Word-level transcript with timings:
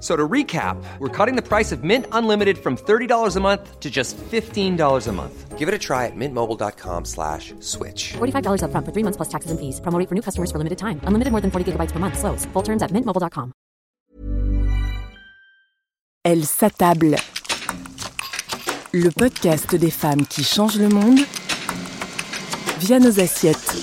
So 0.00 0.14
to 0.14 0.28
recap, 0.28 0.76
we're 1.00 1.08
cutting 1.08 1.34
the 1.34 1.42
price 1.42 1.72
of 1.72 1.82
Mint 1.82 2.06
Unlimited 2.12 2.58
from 2.58 2.76
$30 2.76 3.36
a 3.36 3.40
month 3.40 3.80
to 3.80 3.90
just 3.90 4.16
$15 4.16 5.08
a 5.08 5.12
month. 5.12 5.58
Give 5.58 5.66
it 5.66 5.74
a 5.74 5.78
try 5.78 6.06
at 6.06 6.14
mintmobile.com 6.14 7.04
slash 7.04 7.52
switch. 7.58 8.12
$45 8.18 8.62
upfront 8.62 8.84
for 8.86 8.92
three 8.92 9.02
months 9.02 9.16
plus 9.16 9.28
taxes 9.28 9.50
and 9.50 9.58
fees. 9.58 9.80
Promo 9.80 9.98
rate 9.98 10.08
for 10.08 10.14
new 10.14 10.22
customers 10.22 10.52
for 10.52 10.58
limited 10.58 10.78
time. 10.78 11.00
Unlimited 11.02 11.32
more 11.32 11.40
than 11.40 11.50
40 11.50 11.72
gigabytes 11.72 11.90
per 11.90 11.98
month. 11.98 12.16
Slows. 12.16 12.46
Full 12.52 12.62
terms 12.62 12.80
at 12.82 12.92
mintmobile.com. 12.92 13.52
Elle 16.24 16.44
s'attable. 16.44 17.16
Le 18.92 19.10
podcast 19.10 19.74
des 19.74 19.90
femmes 19.90 20.26
qui 20.26 20.44
changent 20.44 20.78
le 20.78 20.88
monde 20.88 21.20
via 22.80 22.98
nos 22.98 23.18
assiettes. 23.20 23.74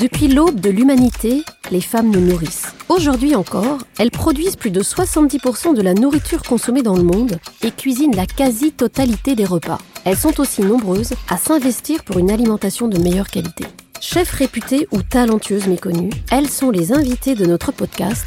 Depuis 0.00 0.28
l'aube 0.28 0.60
de 0.60 0.70
l'humanité, 0.70 1.44
les 1.70 1.80
femmes 1.80 2.10
nous 2.10 2.20
nourrissent. 2.20 2.59
Aujourd'hui 2.90 3.36
encore, 3.36 3.78
elles 4.00 4.10
produisent 4.10 4.56
plus 4.56 4.72
de 4.72 4.82
70% 4.82 5.76
de 5.76 5.80
la 5.80 5.94
nourriture 5.94 6.42
consommée 6.42 6.82
dans 6.82 6.96
le 6.96 7.04
monde 7.04 7.38
et 7.62 7.70
cuisinent 7.70 8.16
la 8.16 8.26
quasi-totalité 8.26 9.36
des 9.36 9.44
repas. 9.44 9.78
Elles 10.04 10.16
sont 10.16 10.40
aussi 10.40 10.62
nombreuses 10.62 11.12
à 11.28 11.36
s'investir 11.36 12.02
pour 12.02 12.18
une 12.18 12.32
alimentation 12.32 12.88
de 12.88 12.98
meilleure 12.98 13.28
qualité. 13.28 13.64
Chefs 14.00 14.32
réputées 14.32 14.88
ou 14.90 15.02
talentueuses 15.02 15.68
méconnues, 15.68 16.10
elles 16.32 16.50
sont 16.50 16.72
les 16.72 16.92
invitées 16.92 17.36
de 17.36 17.46
notre 17.46 17.70
podcast 17.70 18.26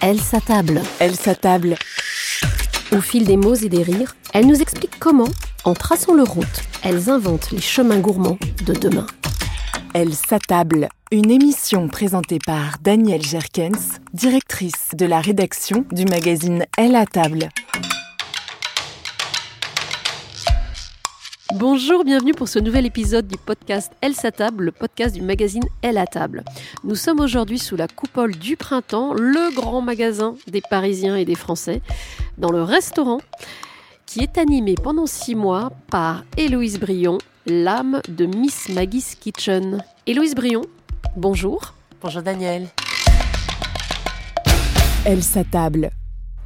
Elles 0.00 0.20
s'attablent. 0.20 0.82
Elle 1.00 1.16
s'attable. 1.16 1.74
Au 2.92 3.00
fil 3.00 3.24
des 3.24 3.36
mots 3.36 3.56
et 3.56 3.68
des 3.68 3.82
rires, 3.82 4.14
elles 4.32 4.46
nous 4.46 4.62
expliquent 4.62 5.00
comment, 5.00 5.30
en 5.64 5.74
traçant 5.74 6.14
leur 6.14 6.28
route, 6.28 6.62
elles 6.84 7.10
inventent 7.10 7.50
les 7.50 7.60
chemins 7.60 7.98
gourmands 7.98 8.38
de 8.64 8.74
demain. 8.74 9.06
Elle 9.96 10.12
s'attable. 10.12 10.88
Une 11.12 11.30
émission 11.30 11.86
présentée 11.86 12.40
par 12.44 12.78
Danielle 12.82 13.22
Jerkens, 13.22 14.00
directrice 14.12 14.90
de 14.98 15.06
la 15.06 15.20
rédaction 15.20 15.86
du 15.92 16.04
magazine 16.04 16.66
Elle 16.76 16.96
à 16.96 17.06
table. 17.06 17.48
Bonjour, 21.54 22.02
bienvenue 22.02 22.32
pour 22.32 22.48
ce 22.48 22.58
nouvel 22.58 22.86
épisode 22.86 23.28
du 23.28 23.38
podcast 23.38 23.92
Elle 24.00 24.16
s'attable, 24.16 24.64
le 24.64 24.72
podcast 24.72 25.14
du 25.14 25.22
magazine 25.22 25.62
Elle 25.80 25.98
à 25.98 26.08
table. 26.08 26.42
Nous 26.82 26.96
sommes 26.96 27.20
aujourd'hui 27.20 27.60
sous 27.60 27.76
la 27.76 27.86
coupole 27.86 28.34
du 28.34 28.56
printemps, 28.56 29.14
le 29.14 29.54
grand 29.54 29.80
magasin 29.80 30.34
des 30.48 30.60
Parisiens 30.60 31.14
et 31.14 31.24
des 31.24 31.36
Français, 31.36 31.82
dans 32.36 32.50
le 32.50 32.64
restaurant 32.64 33.20
qui 34.06 34.22
est 34.24 34.38
animé 34.38 34.74
pendant 34.74 35.06
six 35.06 35.36
mois 35.36 35.70
par 35.88 36.24
Héloïse 36.36 36.80
Brion, 36.80 37.18
l'âme 37.46 38.00
de 38.08 38.26
Miss 38.26 38.68
Maggie's 38.70 39.14
Kitchen. 39.14 39.82
Héloïse 40.06 40.34
Brion, 40.34 40.62
bonjour. 41.16 41.74
Bonjour 42.00 42.22
Daniel. 42.22 42.68
Elle 45.04 45.22
s'attable. 45.22 45.90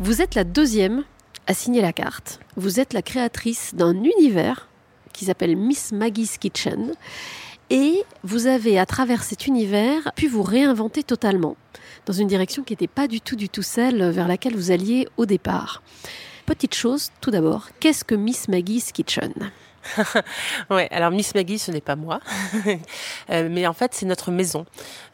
Vous 0.01 0.23
êtes 0.23 0.35
la 0.35 0.45
deuxième 0.45 1.05
à 1.47 1.55
signer 1.55 1.83
la 1.83 1.93
carte. 1.93 2.41
Vous 2.57 2.81
êtes 2.81 2.93
la 2.93 3.03
créatrice 3.03 3.75
d'un 3.75 3.95
univers 4.03 4.69
qui 5.13 5.25
s'appelle 5.25 5.57
Miss 5.57 5.93
Maggie's 5.93 6.37
Kitchen. 6.37 6.95
Et 7.71 8.03
vous 8.25 8.47
avez, 8.47 8.79
à 8.79 8.87
travers 8.87 9.23
cet 9.23 9.47
univers, 9.47 10.13
pu 10.17 10.27
vous 10.27 10.43
réinventer 10.43 11.03
totalement, 11.03 11.57
dans 12.07 12.13
une 12.13 12.27
direction 12.27 12.63
qui 12.63 12.73
n'était 12.73 12.87
pas 12.87 13.07
du 13.07 13.21
tout, 13.21 13.37
du 13.37 13.49
tout 13.49 13.63
celle 13.63 14.11
vers 14.11 14.27
laquelle 14.27 14.57
vous 14.57 14.71
alliez 14.71 15.07
au 15.17 15.27
départ. 15.27 15.83
Petite 16.47 16.75
chose, 16.75 17.11
tout 17.21 17.31
d'abord, 17.31 17.69
qu'est-ce 17.79 18.05
que 18.05 18.15
Miss 18.15 18.49
Maggie's 18.49 18.91
Kitchen? 18.91 19.33
ouais, 20.71 20.89
alors 20.91 21.11
Miss 21.11 21.35
Maggie, 21.35 21.59
ce 21.59 21.71
n'est 21.71 21.81
pas 21.81 21.97
moi, 21.97 22.21
Euh, 23.31 23.49
mais 23.51 23.67
en 23.67 23.73
fait 23.73 23.95
c'est 23.95 24.07
notre 24.07 24.31
maison. 24.31 24.65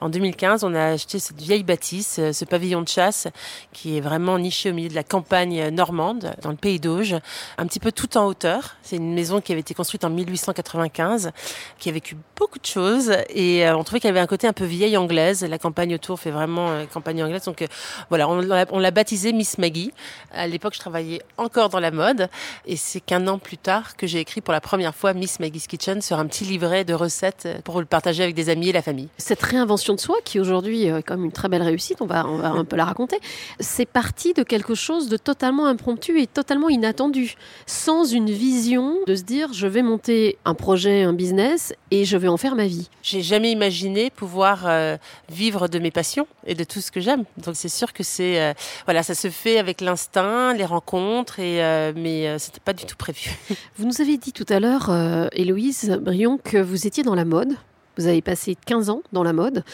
En 0.01 0.09
2015, 0.09 0.63
on 0.63 0.75
a 0.75 0.93
acheté 0.93 1.19
cette 1.19 1.41
vieille 1.41 1.65
bâtisse, 1.65 2.19
euh, 2.19 2.33
ce 2.33 2.45
pavillon 2.45 2.83
de 2.83 2.89
chasse, 2.89 3.27
qui 3.73 3.97
est 3.97 4.01
vraiment 4.01 4.39
niché 4.39 4.71
au 4.71 4.75
milieu 4.75 4.89
de 4.89 4.95
la 4.95 5.03
campagne 5.03 5.61
euh, 5.61 5.71
normande, 5.71 6.35
dans 6.43 6.51
le 6.51 6.57
pays 6.57 6.79
d'Auge, 6.79 7.17
un 7.59 7.67
petit 7.67 7.81
peu 7.81 7.91
tout 7.91 8.17
en 8.17 8.27
hauteur. 8.27 8.77
C'est 8.83 8.97
une 8.97 9.15
maison 9.15 9.41
qui 9.41 9.53
avait 9.53 9.63
été 9.63 9.75
construite 9.75 10.05
en 10.05 10.11
1895, 10.11 11.33
qui 11.79 11.89
a 11.89 11.93
vécu 11.93 12.17
beaucoup 12.37 12.59
de 12.59 12.67
choses, 12.67 13.13
et 13.31 13.69
on 13.71 13.83
trouvait 13.83 14.01
qu'elle 14.01 14.13
avait 14.13 14.21
un 14.21 14.27
côté 14.27 14.47
un 14.47 14.53
peu 14.53 14.65
vieille 14.65 14.97
anglaise. 14.97 15.45
La 15.45 15.59
campagne 15.59 15.95
autour 15.95 16.21
fait 16.21 16.31
vraiment 16.31 16.85
campagne 16.93 17.23
anglaise, 17.25 17.45
donc 17.45 17.67
voilà, 18.11 18.29
on 18.29 18.79
l'a 18.79 18.91
baptisée 18.91 19.33
Miss 19.33 19.59
Maggie. 19.59 19.93
À 20.33 20.47
l'époque, 20.47 20.75
je 20.75 20.81
travaillais 20.81 21.21
encore 21.37 21.69
dans 21.69 21.81
la 21.81 21.91
mode, 21.91 22.29
et 22.67 22.77
c'est 22.77 23.01
qu'un 23.01 23.27
an 23.27 23.39
plus 23.39 23.59
tard 23.59 23.97
que 23.97 24.07
j'ai 24.07 24.21
écrit 24.21 24.41
pour 24.41 24.53
la 24.53 24.61
première 24.65 24.95
fois 24.95 25.13
Miss 25.13 25.39
Maggie's 25.41 25.67
Kitchen 25.67 26.01
sur 26.01 26.19
un 26.19 26.27
petit 26.27 26.45
livret 26.45 26.85
de 26.85 26.95
recettes 26.95 27.47
pour 27.65 27.79
le 27.79 27.87
partager 27.87 28.23
avec 28.23 28.35
des 28.35 28.49
amis 28.49 28.71
et 28.71 28.73
la 28.73 28.83
famille. 28.83 29.09
Cette 29.19 29.43
réinvention 29.43 29.95
de 29.95 30.01
soi, 30.01 30.17
qui 30.25 30.41
aujourd'hui 30.41 30.87
est 30.87 31.03
quand 31.03 31.17
même 31.17 31.27
une 31.27 31.33
très 31.33 31.49
belle 31.49 31.63
réussite, 31.63 31.99
on 32.01 32.07
va, 32.07 32.27
on 32.27 32.39
va 32.39 32.49
un 32.49 32.65
peu 32.65 32.75
la 32.75 32.87
raconter, 32.87 33.21
c'est 33.61 33.87
parti 33.87 34.33
de 34.33 34.43
quelque 34.43 34.75
chose 34.75 35.09
de 35.09 35.19
totalement 35.19 35.67
impromptu 35.67 36.21
et 36.21 36.27
totalement 36.27 36.71
inattendu, 36.71 37.35
sans 37.67 38.05
une 38.05 38.31
vision 38.31 38.97
de 39.07 39.15
se 39.15 39.23
dire 39.23 39.53
je 39.53 39.67
vais 39.67 39.83
monter 39.83 40.39
un 40.47 40.55
projet, 40.55 41.03
un 41.03 41.13
business 41.13 41.75
et 41.91 42.07
je 42.07 42.17
vais 42.17 42.29
en 42.29 42.39
faire 42.39 42.55
ma 42.55 42.67
vie. 42.67 42.89
J'ai 43.03 43.23
jamais 43.23 43.53
imaginé 43.53 44.11
pouvoir 44.11 44.65
euh, 44.67 44.97
vivre 45.31 45.69
de 45.69 45.79
mes 45.79 45.91
passions 45.91 46.27
et 46.47 46.55
de 46.55 46.65
tout 46.65 46.81
ce 46.81 46.91
que 46.91 47.01
j'aime. 47.01 47.25
Donc 47.37 47.55
c'est 47.55 47.69
sûr 47.69 47.93
que 47.93 48.03
c'est 48.03 48.41
euh, 48.41 48.55
voilà, 48.87 49.03
ça 49.03 49.15
se 49.15 49.29
fait 49.29 49.59
avec 49.59 49.81
l'instinct, 49.81 50.55
les 50.55 50.65
rencontres 50.65 51.39
et 51.39 51.63
euh, 51.63 51.93
mais 51.95 52.29
euh, 52.29 52.39
c'était 52.39 52.61
pas 52.61 52.73
du 52.73 52.85
tout 52.85 52.97
prévu. 52.97 53.31
Vous 53.77 53.87
nous 53.87 54.01
avez 54.01 54.17
dit 54.17 54.33
tout 54.33 54.44
à 54.49 54.61
l'heure, 54.61 54.91
euh, 54.91 55.29
Héloïse 55.33 55.99
Brion, 56.01 56.39
que 56.39 56.59
vous 56.59 56.87
étiez 56.87 57.03
dans 57.03 57.15
la 57.15 57.25
mode. 57.25 57.55
Vous 57.97 58.07
avez 58.07 58.23
passé 58.23 58.57
15 58.67 58.91
ans 58.91 59.03
dans 59.13 59.23
la 59.23 59.33
mode. 59.33 59.65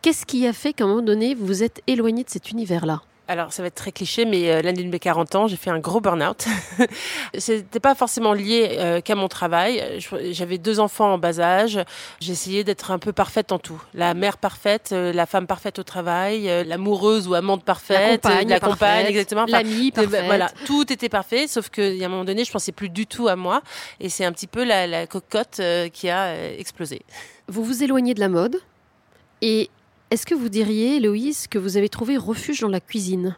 Qu'est-ce 0.00 0.26
qui 0.26 0.46
a 0.46 0.52
fait 0.52 0.72
qu'à 0.72 0.84
un 0.84 0.88
moment 0.88 1.02
donné, 1.02 1.34
vous 1.34 1.46
vous 1.46 1.62
êtes 1.62 1.82
éloignée 1.86 2.24
de 2.24 2.30
cet 2.30 2.50
univers-là? 2.50 3.02
Alors, 3.28 3.52
ça 3.52 3.62
va 3.62 3.68
être 3.68 3.76
très 3.76 3.92
cliché, 3.92 4.24
mais 4.24 4.50
euh, 4.50 4.62
l'année 4.62 4.82
de 4.82 4.88
mes 4.88 4.98
40 4.98 5.34
ans, 5.36 5.46
j'ai 5.46 5.56
fait 5.56 5.70
un 5.70 5.78
gros 5.78 6.00
burn-out. 6.00 6.44
C'était 7.38 7.80
pas 7.80 7.94
forcément 7.94 8.32
lié 8.32 8.76
euh, 8.78 9.00
qu'à 9.00 9.14
mon 9.14 9.28
travail. 9.28 10.00
J'avais 10.32 10.58
deux 10.58 10.80
enfants 10.80 11.14
en 11.14 11.18
bas 11.18 11.40
âge. 11.40 11.78
Essayé 12.26 12.64
d'être 12.64 12.90
un 12.90 12.98
peu 12.98 13.12
parfaite 13.12 13.52
en 13.52 13.58
tout. 13.58 13.80
La 13.94 14.14
mère 14.14 14.38
parfaite, 14.38 14.90
euh, 14.92 15.12
la 15.12 15.26
femme 15.26 15.46
parfaite 15.46 15.78
au 15.78 15.82
travail, 15.82 16.48
euh, 16.48 16.64
l'amoureuse 16.64 17.28
ou 17.28 17.34
amante 17.34 17.62
parfaite, 17.62 18.22
compagne 18.22 18.46
euh, 18.46 18.50
la 18.50 18.60
parfaite, 18.60 18.78
compagne, 18.78 19.06
exactement. 19.06 19.42
Enfin, 19.42 19.52
l'amie 19.52 19.92
euh, 19.96 20.02
parfaite. 20.02 20.24
Voilà, 20.26 20.50
tout 20.66 20.92
était 20.92 21.08
parfait, 21.08 21.46
sauf 21.46 21.68
qu'à 21.68 21.82
un 21.82 22.08
moment 22.08 22.24
donné, 22.24 22.44
je 22.44 22.50
pensais 22.50 22.72
plus 22.72 22.88
du 22.88 23.06
tout 23.06 23.28
à 23.28 23.36
moi. 23.36 23.62
Et 24.00 24.08
c'est 24.08 24.24
un 24.24 24.32
petit 24.32 24.46
peu 24.46 24.64
la, 24.64 24.86
la 24.86 25.06
cocotte 25.06 25.60
euh, 25.60 25.88
qui 25.88 26.08
a 26.08 26.24
euh, 26.24 26.58
explosé. 26.58 27.02
Vous 27.48 27.62
vous 27.64 27.82
éloignez 27.82 28.14
de 28.14 28.20
la 28.20 28.28
mode. 28.28 28.56
Et 29.42 29.70
est-ce 30.12 30.26
que 30.26 30.34
vous 30.34 30.50
diriez, 30.50 30.96
Héloïse, 30.96 31.46
que 31.46 31.58
vous 31.58 31.78
avez 31.78 31.88
trouvé 31.88 32.18
refuge 32.18 32.60
dans 32.60 32.68
la 32.68 32.80
cuisine? 32.80 33.34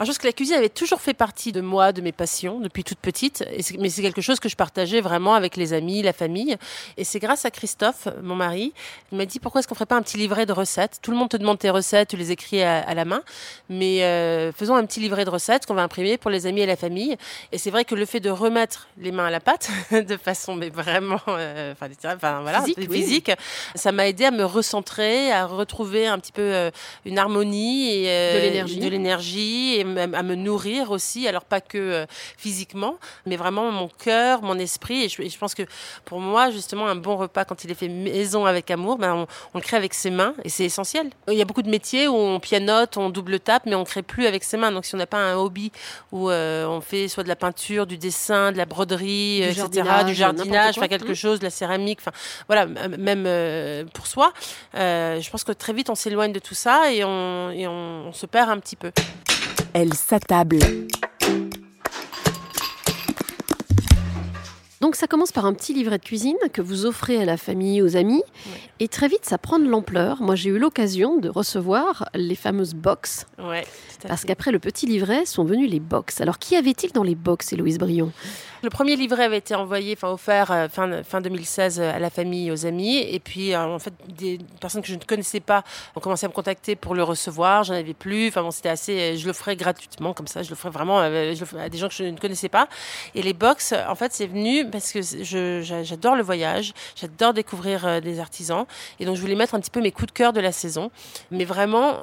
Alors, 0.00 0.06
je 0.06 0.12
pense 0.12 0.18
que 0.18 0.26
la 0.28 0.32
cuisine 0.32 0.56
avait 0.56 0.70
toujours 0.70 1.02
fait 1.02 1.12
partie 1.12 1.52
de 1.52 1.60
moi, 1.60 1.92
de 1.92 2.00
mes 2.00 2.10
passions, 2.10 2.58
depuis 2.58 2.84
toute 2.84 3.00
petite. 3.00 3.44
Et 3.52 3.60
mais 3.78 3.90
c'est 3.90 4.00
quelque 4.00 4.22
chose 4.22 4.40
que 4.40 4.48
je 4.48 4.56
partageais 4.56 5.02
vraiment 5.02 5.34
avec 5.34 5.58
les 5.58 5.74
amis, 5.74 6.00
la 6.00 6.14
famille. 6.14 6.56
Et 6.96 7.04
c'est 7.04 7.18
grâce 7.18 7.44
à 7.44 7.50
Christophe, 7.50 8.08
mon 8.22 8.34
mari, 8.34 8.72
il 9.12 9.18
m'a 9.18 9.26
dit 9.26 9.38
pourquoi 9.40 9.58
est-ce 9.58 9.68
qu'on 9.68 9.74
ferait 9.74 9.84
pas 9.84 9.96
un 9.96 10.02
petit 10.02 10.16
livret 10.16 10.46
de 10.46 10.54
recettes? 10.54 11.00
Tout 11.02 11.10
le 11.10 11.18
monde 11.18 11.28
te 11.28 11.36
demande 11.36 11.58
tes 11.58 11.68
recettes, 11.68 12.08
tu 12.08 12.16
les 12.16 12.32
écris 12.32 12.62
à, 12.62 12.78
à 12.78 12.94
la 12.94 13.04
main. 13.04 13.20
Mais 13.68 14.02
euh, 14.02 14.52
faisons 14.52 14.74
un 14.74 14.86
petit 14.86 15.00
livret 15.00 15.26
de 15.26 15.30
recettes 15.30 15.66
qu'on 15.66 15.74
va 15.74 15.82
imprimer 15.82 16.16
pour 16.16 16.30
les 16.30 16.46
amis 16.46 16.62
et 16.62 16.66
la 16.66 16.76
famille. 16.76 17.18
Et 17.52 17.58
c'est 17.58 17.70
vrai 17.70 17.84
que 17.84 17.94
le 17.94 18.06
fait 18.06 18.20
de 18.20 18.30
remettre 18.30 18.88
les 18.96 19.12
mains 19.12 19.26
à 19.26 19.30
la 19.30 19.40
pâte, 19.40 19.68
de 19.92 20.16
façon 20.16 20.54
mais 20.54 20.70
vraiment, 20.70 21.20
euh, 21.28 21.72
enfin, 21.72 21.88
enfin, 22.06 22.40
voilà, 22.40 22.62
Physique, 22.62 23.28
oui. 23.28 23.34
ça 23.74 23.92
m'a 23.92 24.08
aidé 24.08 24.24
à 24.24 24.30
me 24.30 24.44
recentrer, 24.44 25.30
à 25.30 25.44
retrouver 25.44 26.06
un 26.06 26.18
petit 26.18 26.32
peu 26.32 26.40
euh, 26.40 26.70
une 27.04 27.18
harmonie 27.18 27.90
et 27.90 28.04
euh, 28.08 28.34
De 28.34 28.46
l'énergie. 28.46 28.78
de 28.78 28.88
l'énergie 28.88 29.74
et 29.74 29.89
à 29.98 30.22
me 30.22 30.34
nourrir 30.34 30.90
aussi. 30.90 31.26
Alors 31.28 31.44
pas 31.44 31.60
que 31.60 31.78
euh, 31.78 32.06
physiquement, 32.36 32.96
mais 33.26 33.36
vraiment 33.36 33.70
mon 33.70 33.88
cœur, 33.88 34.42
mon 34.42 34.58
esprit. 34.58 35.04
Et 35.04 35.08
je, 35.08 35.22
et 35.22 35.28
je 35.28 35.38
pense 35.38 35.54
que 35.54 35.62
pour 36.04 36.20
moi, 36.20 36.50
justement, 36.50 36.86
un 36.86 36.96
bon 36.96 37.16
repas 37.16 37.44
quand 37.44 37.64
il 37.64 37.70
est 37.70 37.74
fait 37.74 37.88
maison 37.88 38.46
avec 38.46 38.70
amour, 38.70 38.98
ben 38.98 39.14
on, 39.14 39.26
on 39.54 39.58
le 39.58 39.62
crée 39.62 39.76
avec 39.76 39.94
ses 39.94 40.10
mains 40.10 40.34
et 40.44 40.48
c'est 40.48 40.64
essentiel. 40.64 41.10
Il 41.28 41.34
y 41.34 41.42
a 41.42 41.44
beaucoup 41.44 41.62
de 41.62 41.70
métiers 41.70 42.08
où 42.08 42.14
on 42.14 42.40
pianote, 42.40 42.96
on 42.96 43.10
double 43.10 43.40
tape, 43.40 43.64
mais 43.66 43.74
on 43.74 43.84
crée 43.84 44.02
plus 44.02 44.26
avec 44.26 44.44
ses 44.44 44.56
mains. 44.56 44.72
Donc 44.72 44.84
si 44.84 44.94
on 44.94 44.98
n'a 44.98 45.06
pas 45.06 45.18
un 45.18 45.36
hobby 45.36 45.72
où 46.12 46.30
euh, 46.30 46.66
on 46.66 46.80
fait 46.80 47.08
soit 47.08 47.22
de 47.22 47.28
la 47.28 47.36
peinture, 47.36 47.86
du 47.86 47.98
dessin, 47.98 48.52
de 48.52 48.56
la 48.58 48.66
broderie, 48.66 49.38
Du 49.40 49.42
euh, 49.44 49.50
etc., 49.50 49.66
jardinage, 49.66 50.04
du 50.06 50.14
jardinage, 50.14 50.78
enfin 50.78 50.88
quelque 50.88 51.08
Mhm. 51.08 51.14
chose, 51.14 51.38
de 51.40 51.44
la 51.44 51.50
céramique, 51.50 51.98
enfin 52.00 52.12
voilà, 52.48 52.66
même 52.66 53.24
euh, 53.26 53.84
pour 53.94 54.06
soi, 54.06 54.32
euh, 54.74 55.20
je 55.20 55.30
pense 55.30 55.44
que 55.44 55.52
très 55.52 55.72
vite 55.72 55.90
on 55.90 55.94
s'éloigne 55.94 56.32
de 56.32 56.38
tout 56.38 56.54
ça 56.54 56.92
et 56.92 57.04
on, 57.04 57.50
et 57.50 57.66
on, 57.66 58.08
on 58.08 58.12
se 58.12 58.26
perd 58.26 58.48
un 58.50 58.58
petit 58.58 58.76
peu. 58.76 58.90
Elle 59.72 59.94
s'attable. 59.94 60.58
Donc 64.80 64.96
ça 64.96 65.06
commence 65.06 65.30
par 65.30 65.44
un 65.44 65.52
petit 65.52 65.74
livret 65.74 65.98
de 65.98 66.04
cuisine 66.04 66.36
que 66.52 66.62
vous 66.62 66.86
offrez 66.86 67.20
à 67.20 67.26
la 67.26 67.36
famille, 67.36 67.82
aux 67.82 67.96
amis, 67.96 68.22
et 68.80 68.88
très 68.88 69.08
vite 69.08 69.24
ça 69.26 69.36
prend 69.36 69.58
de 69.58 69.68
l'ampleur. 69.68 70.22
Moi 70.22 70.34
j'ai 70.36 70.50
eu 70.50 70.58
l'occasion 70.58 71.18
de 71.18 71.28
recevoir 71.28 72.08
les 72.14 72.34
fameuses 72.34 72.74
box, 72.74 73.26
Ouais, 73.38 73.66
parce 74.06 74.24
qu'après 74.24 74.50
le 74.50 74.58
petit 74.58 74.86
livret 74.86 75.26
sont 75.26 75.44
venus 75.44 75.70
les 75.70 75.80
box. 75.80 76.20
Alors 76.20 76.38
qui 76.38 76.56
avait-il 76.56 76.92
dans 76.92 77.02
les 77.02 77.14
box, 77.14 77.52
Héloïse 77.52 77.78
Brion? 77.78 78.12
Le 78.62 78.68
premier 78.68 78.94
livret 78.94 79.24
avait 79.24 79.38
été 79.38 79.54
envoyé, 79.54 79.94
enfin 79.96 80.12
offert 80.12 80.52
euh, 80.52 80.68
fin, 80.68 81.02
fin 81.02 81.22
2016 81.22 81.80
euh, 81.80 81.94
à 81.94 81.98
la 81.98 82.10
famille 82.10 82.52
aux 82.52 82.66
amis. 82.66 82.98
Et 82.98 83.18
puis, 83.18 83.54
euh, 83.54 83.64
en 83.64 83.78
fait, 83.78 83.94
des 84.08 84.38
personnes 84.60 84.82
que 84.82 84.88
je 84.88 84.96
ne 84.96 85.00
connaissais 85.00 85.40
pas 85.40 85.64
ont 85.96 86.00
commencé 86.00 86.26
à 86.26 86.28
me 86.28 86.34
contacter 86.34 86.76
pour 86.76 86.94
le 86.94 87.02
recevoir. 87.02 87.64
J'en 87.64 87.74
avais 87.74 87.94
plus. 87.94 88.28
Enfin 88.28 88.42
bon, 88.42 88.50
c'était 88.50 88.68
assez. 88.68 89.16
Je 89.16 89.26
le 89.26 89.32
ferais 89.32 89.56
gratuitement, 89.56 90.12
comme 90.12 90.26
ça. 90.26 90.42
Je 90.42 90.50
le 90.50 90.56
ferais 90.56 90.68
vraiment 90.68 91.00
je 91.00 91.56
à 91.58 91.70
des 91.70 91.78
gens 91.78 91.88
que 91.88 91.94
je 91.94 92.04
ne 92.04 92.18
connaissais 92.18 92.50
pas. 92.50 92.68
Et 93.14 93.22
les 93.22 93.32
box, 93.32 93.72
en 93.88 93.94
fait, 93.94 94.12
c'est 94.12 94.26
venu 94.26 94.68
parce 94.68 94.92
que 94.92 95.00
j'adore 95.62 96.16
le 96.16 96.22
voyage. 96.22 96.74
J'adore 96.96 97.32
découvrir 97.32 98.02
des 98.02 98.20
artisans. 98.20 98.66
Et 98.98 99.06
donc, 99.06 99.16
je 99.16 99.22
voulais 99.22 99.36
mettre 99.36 99.54
un 99.54 99.60
petit 99.60 99.70
peu 99.70 99.80
mes 99.80 99.92
coups 99.92 100.08
de 100.08 100.12
cœur 100.12 100.34
de 100.34 100.40
la 100.40 100.52
saison. 100.52 100.90
Mais 101.30 101.46
vraiment, 101.46 102.00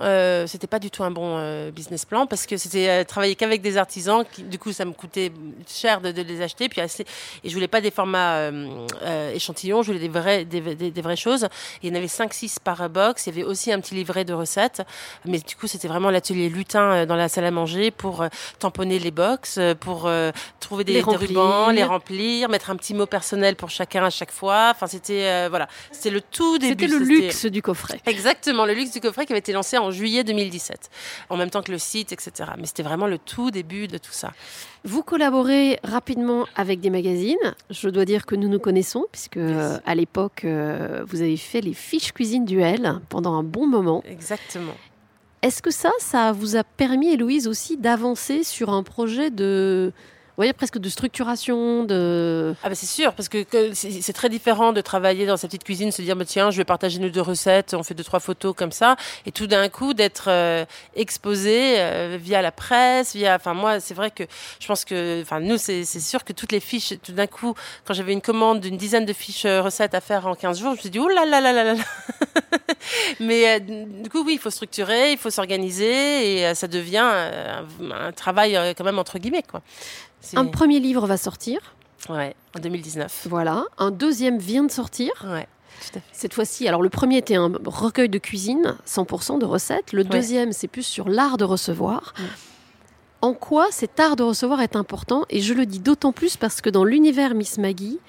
c'était 0.47 0.67
pas 0.67 0.79
du 0.79 0.89
tout 0.89 1.03
un 1.03 1.11
bon 1.11 1.37
euh, 1.37 1.71
business 1.87 2.05
plan 2.05 2.27
parce 2.27 2.45
que 2.45 2.57
c'était 2.57 2.89
euh, 2.89 3.03
travailler 3.03 3.35
qu'avec 3.35 3.61
des 3.61 3.77
artisans. 3.77 4.23
Qui, 4.31 4.43
du 4.43 4.59
coup, 4.59 4.71
ça 4.73 4.83
me 4.85 4.91
coûtait 4.91 5.31
cher 5.67 6.01
de, 6.01 6.11
de 6.11 6.21
les 6.21 6.41
acheter. 6.41 6.67
Puis 6.69 6.81
assez, 6.81 7.03
et 7.43 7.49
je 7.49 7.53
voulais 7.53 7.67
pas 7.67 7.81
des 7.81 7.91
formats 7.91 8.35
euh, 8.35 8.85
euh, 9.03 9.33
échantillons. 9.33 9.81
Je 9.81 9.87
voulais 9.87 9.99
des 9.99 10.09
vrais, 10.09 10.45
des, 10.45 10.61
des- 10.75 10.91
des 10.91 11.01
vraies 11.01 11.15
choses. 11.15 11.45
Et 11.45 11.87
il 11.87 11.89
y 11.89 11.91
en 11.93 11.95
avait 11.95 12.07
5-6 12.07 12.57
par 12.63 12.89
box. 12.89 13.25
Il 13.27 13.35
y 13.35 13.39
avait 13.39 13.47
aussi 13.49 13.71
un 13.71 13.79
petit 13.79 13.95
livret 13.95 14.25
de 14.25 14.33
recettes. 14.33 14.81
Mais 15.25 15.39
du 15.39 15.55
coup, 15.55 15.67
c'était 15.67 15.87
vraiment 15.87 16.09
l'atelier 16.11 16.49
lutin 16.49 16.91
euh, 16.91 17.05
dans 17.05 17.15
la 17.15 17.29
salle 17.29 17.45
à 17.45 17.51
manger 17.51 17.91
pour 17.91 18.25
tamponner 18.59 18.99
les 18.99 19.11
box, 19.11 19.59
pour 19.79 20.09
trouver 20.59 20.83
des, 20.83 20.93
Les 20.93 21.03
des 21.03 21.15
rubans, 21.15 21.69
les 21.71 21.83
remplir, 21.83 22.49
mettre 22.49 22.69
un 22.69 22.75
petit 22.75 22.93
mot 22.93 23.05
personnel 23.05 23.55
pour 23.55 23.69
chacun 23.69 24.03
à 24.03 24.09
chaque 24.09 24.31
fois. 24.31 24.71
Enfin, 24.75 24.87
c'était 24.87 25.47
voilà, 25.49 25.67
c'était 25.91 26.09
le 26.09 26.21
tout 26.21 26.57
début. 26.57 26.85
C'était 26.87 26.87
le 26.99 27.05
luxe 27.05 27.45
du 27.45 27.61
coffret. 27.61 28.01
Exactement, 28.05 28.65
le 28.65 28.73
luxe 28.73 28.91
du 28.91 28.99
coffret 28.99 29.25
qui 29.25 29.33
avait 29.33 29.39
été 29.39 29.53
lancé 29.53 29.77
en 29.77 29.91
juillet 29.91 30.23
2017, 30.23 30.89
en 31.29 31.37
même 31.37 31.49
temps 31.49 31.61
que 31.61 31.71
le 31.71 31.76
site, 31.77 32.11
etc. 32.11 32.51
Mais 32.57 32.65
c'était 32.65 32.83
vraiment 32.83 33.07
le 33.07 33.17
tout 33.17 33.51
début 33.51 33.87
de 33.87 33.97
tout 33.97 34.11
ça. 34.11 34.31
Vous 34.83 35.03
collaborez 35.03 35.79
rapidement 35.83 36.45
avec 36.55 36.79
des 36.79 36.89
magazines. 36.89 37.55
Je 37.69 37.89
dois 37.89 38.05
dire 38.05 38.25
que 38.25 38.35
nous 38.35 38.47
nous 38.47 38.59
connaissons, 38.59 39.05
puisque 39.11 39.37
euh, 39.37 39.77
à 39.85 39.95
l'époque, 39.95 40.43
euh, 40.45 41.03
vous 41.07 41.21
avez 41.21 41.37
fait 41.37 41.61
les 41.61 41.73
fiches 41.73 42.11
cuisine 42.11 42.45
duel 42.45 42.99
pendant 43.09 43.33
un 43.35 43.43
bon 43.43 43.67
moment. 43.67 44.03
Exactement. 44.05 44.75
Est-ce 45.41 45.61
que 45.61 45.71
ça, 45.71 45.91
ça 45.99 46.31
vous 46.31 46.55
a 46.55 46.63
permis, 46.63 47.09
Héloïse, 47.09 47.47
aussi 47.47 47.77
d'avancer 47.77 48.43
sur 48.43 48.69
un 48.69 48.83
projet 48.83 49.29
de, 49.29 49.93
voyez, 50.37 50.53
presque 50.53 50.77
de 50.77 50.87
structuration, 50.87 51.83
de... 51.83 52.53
Ah 52.61 52.69
bah 52.69 52.75
c'est 52.75 52.85
sûr, 52.85 53.13
parce 53.13 53.27
que, 53.27 53.43
c'est 53.73 54.13
très 54.13 54.29
différent 54.29 54.71
de 54.71 54.81
travailler 54.81 55.25
dans 55.25 55.35
sa 55.35 55.47
petite 55.47 55.63
cuisine, 55.63 55.91
se 55.91 56.03
dire 56.03 56.15
bah, 56.15 56.25
tiens, 56.25 56.51
je 56.51 56.57
vais 56.57 56.63
partager 56.63 56.99
nos 56.99 57.09
deux 57.09 57.21
recettes, 57.21 57.73
on 57.73 57.81
fait 57.81 57.95
deux 57.95 58.03
trois 58.03 58.19
photos 58.19 58.53
comme 58.55 58.71
ça, 58.71 58.97
et 59.25 59.31
tout 59.31 59.47
d'un 59.47 59.67
coup 59.69 59.95
d'être 59.95 60.25
euh, 60.29 60.63
exposé 60.95 61.79
euh, 61.79 62.19
via 62.21 62.43
la 62.43 62.51
presse, 62.51 63.15
via. 63.15 63.35
Enfin 63.35 63.55
moi, 63.55 63.79
c'est 63.79 63.95
vrai 63.95 64.11
que 64.11 64.23
je 64.59 64.67
pense 64.67 64.85
que, 64.85 65.23
enfin 65.23 65.39
nous, 65.39 65.57
c'est 65.57 65.83
sûr 65.85 66.23
que 66.23 66.33
toutes 66.33 66.51
les 66.51 66.59
fiches, 66.59 66.93
tout 67.01 67.13
d'un 67.13 67.27
coup, 67.27 67.55
quand 67.85 67.95
j'avais 67.95 68.13
une 68.13 68.21
commande 68.21 68.59
d'une 68.59 68.77
dizaine 68.77 69.05
de 69.05 69.13
fiches 69.13 69.45
euh, 69.45 69.63
recettes 69.63 69.95
à 69.95 70.01
faire 70.01 70.27
en 70.27 70.35
15 70.35 70.59
jours, 70.59 70.71
je 70.73 70.75
me 70.75 70.81
suis 70.81 70.89
dit 70.91 70.99
oh 70.99 71.07
là 71.07 71.25
là 71.25 71.41
là 71.41 71.51
là 71.51 71.73
là. 71.73 71.83
Mais 73.19 73.59
du 73.59 74.09
coup, 74.09 74.23
oui, 74.23 74.33
il 74.33 74.39
faut 74.39 74.51
structurer, 74.51 75.13
il 75.13 75.17
faut 75.17 75.31
s'organiser, 75.31 76.41
et 76.41 76.53
ça 76.53 76.67
devient 76.67 76.97
un, 76.97 77.65
un 77.91 78.11
travail 78.11 78.55
quand 78.77 78.83
même 78.83 78.99
entre 78.99 79.17
guillemets 79.17 79.43
quoi. 79.49 79.63
Un 80.35 80.45
premier 80.45 80.79
livre 80.79 81.05
va 81.07 81.17
sortir, 81.17 81.59
Ouais, 82.09 82.35
en 82.55 82.59
2019. 82.59 83.27
voilà. 83.29 83.65
Un 83.77 83.91
deuxième 83.91 84.37
vient 84.37 84.63
de 84.63 84.71
sortir. 84.71 85.11
Ouais, 85.25 85.47
tout 85.81 85.97
à 85.97 86.01
fait. 86.01 86.03
Cette 86.11 86.33
fois-ci, 86.33 86.67
alors 86.67 86.81
le 86.81 86.89
premier 86.89 87.17
était 87.17 87.35
un 87.35 87.51
recueil 87.65 88.09
de 88.09 88.17
cuisine, 88.17 88.75
100% 88.85 89.39
de 89.39 89.45
recettes. 89.45 89.93
Le 89.93 90.03
deuxième, 90.03 90.51
c'est 90.51 90.67
plus 90.67 90.83
sur 90.83 91.07
l'art 91.09 91.37
de 91.37 91.43
recevoir. 91.43 92.13
Mm. 92.17 92.23
En 93.21 93.33
quoi 93.33 93.67
cet 93.71 93.99
art 93.99 94.15
de 94.15 94.23
recevoir 94.23 94.61
est 94.61 94.75
important? 94.75 95.25
Et 95.29 95.41
je 95.41 95.53
le 95.53 95.65
dis 95.65 95.79
d'autant 95.79 96.11
plus 96.11 96.37
parce 96.37 96.61
que 96.61 96.69
dans 96.69 96.83
l'univers 96.83 97.33
Miss 97.33 97.57
Maggie, 97.57 97.99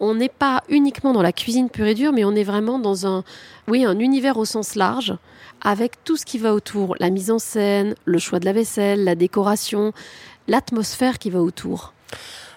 on 0.00 0.14
n'est 0.14 0.28
pas 0.28 0.62
uniquement 0.68 1.12
dans 1.12 1.22
la 1.22 1.32
cuisine 1.32 1.70
pure 1.70 1.86
et 1.86 1.94
dure, 1.94 2.12
mais 2.12 2.24
on 2.24 2.34
est 2.34 2.44
vraiment 2.44 2.78
dans 2.78 3.06
un, 3.06 3.24
oui, 3.66 3.84
un 3.84 3.98
univers 3.98 4.36
au 4.36 4.44
sens 4.44 4.74
large, 4.74 5.14
avec 5.60 6.04
tout 6.04 6.16
ce 6.16 6.24
qui 6.24 6.38
va 6.38 6.54
autour, 6.54 6.94
la 7.00 7.10
mise 7.10 7.30
en 7.30 7.38
scène, 7.38 7.94
le 8.04 8.18
choix 8.18 8.38
de 8.38 8.44
la 8.44 8.52
vaisselle, 8.52 9.04
la 9.04 9.14
décoration, 9.14 9.92
l'atmosphère 10.46 11.18
qui 11.18 11.30
va 11.30 11.40
autour. 11.40 11.92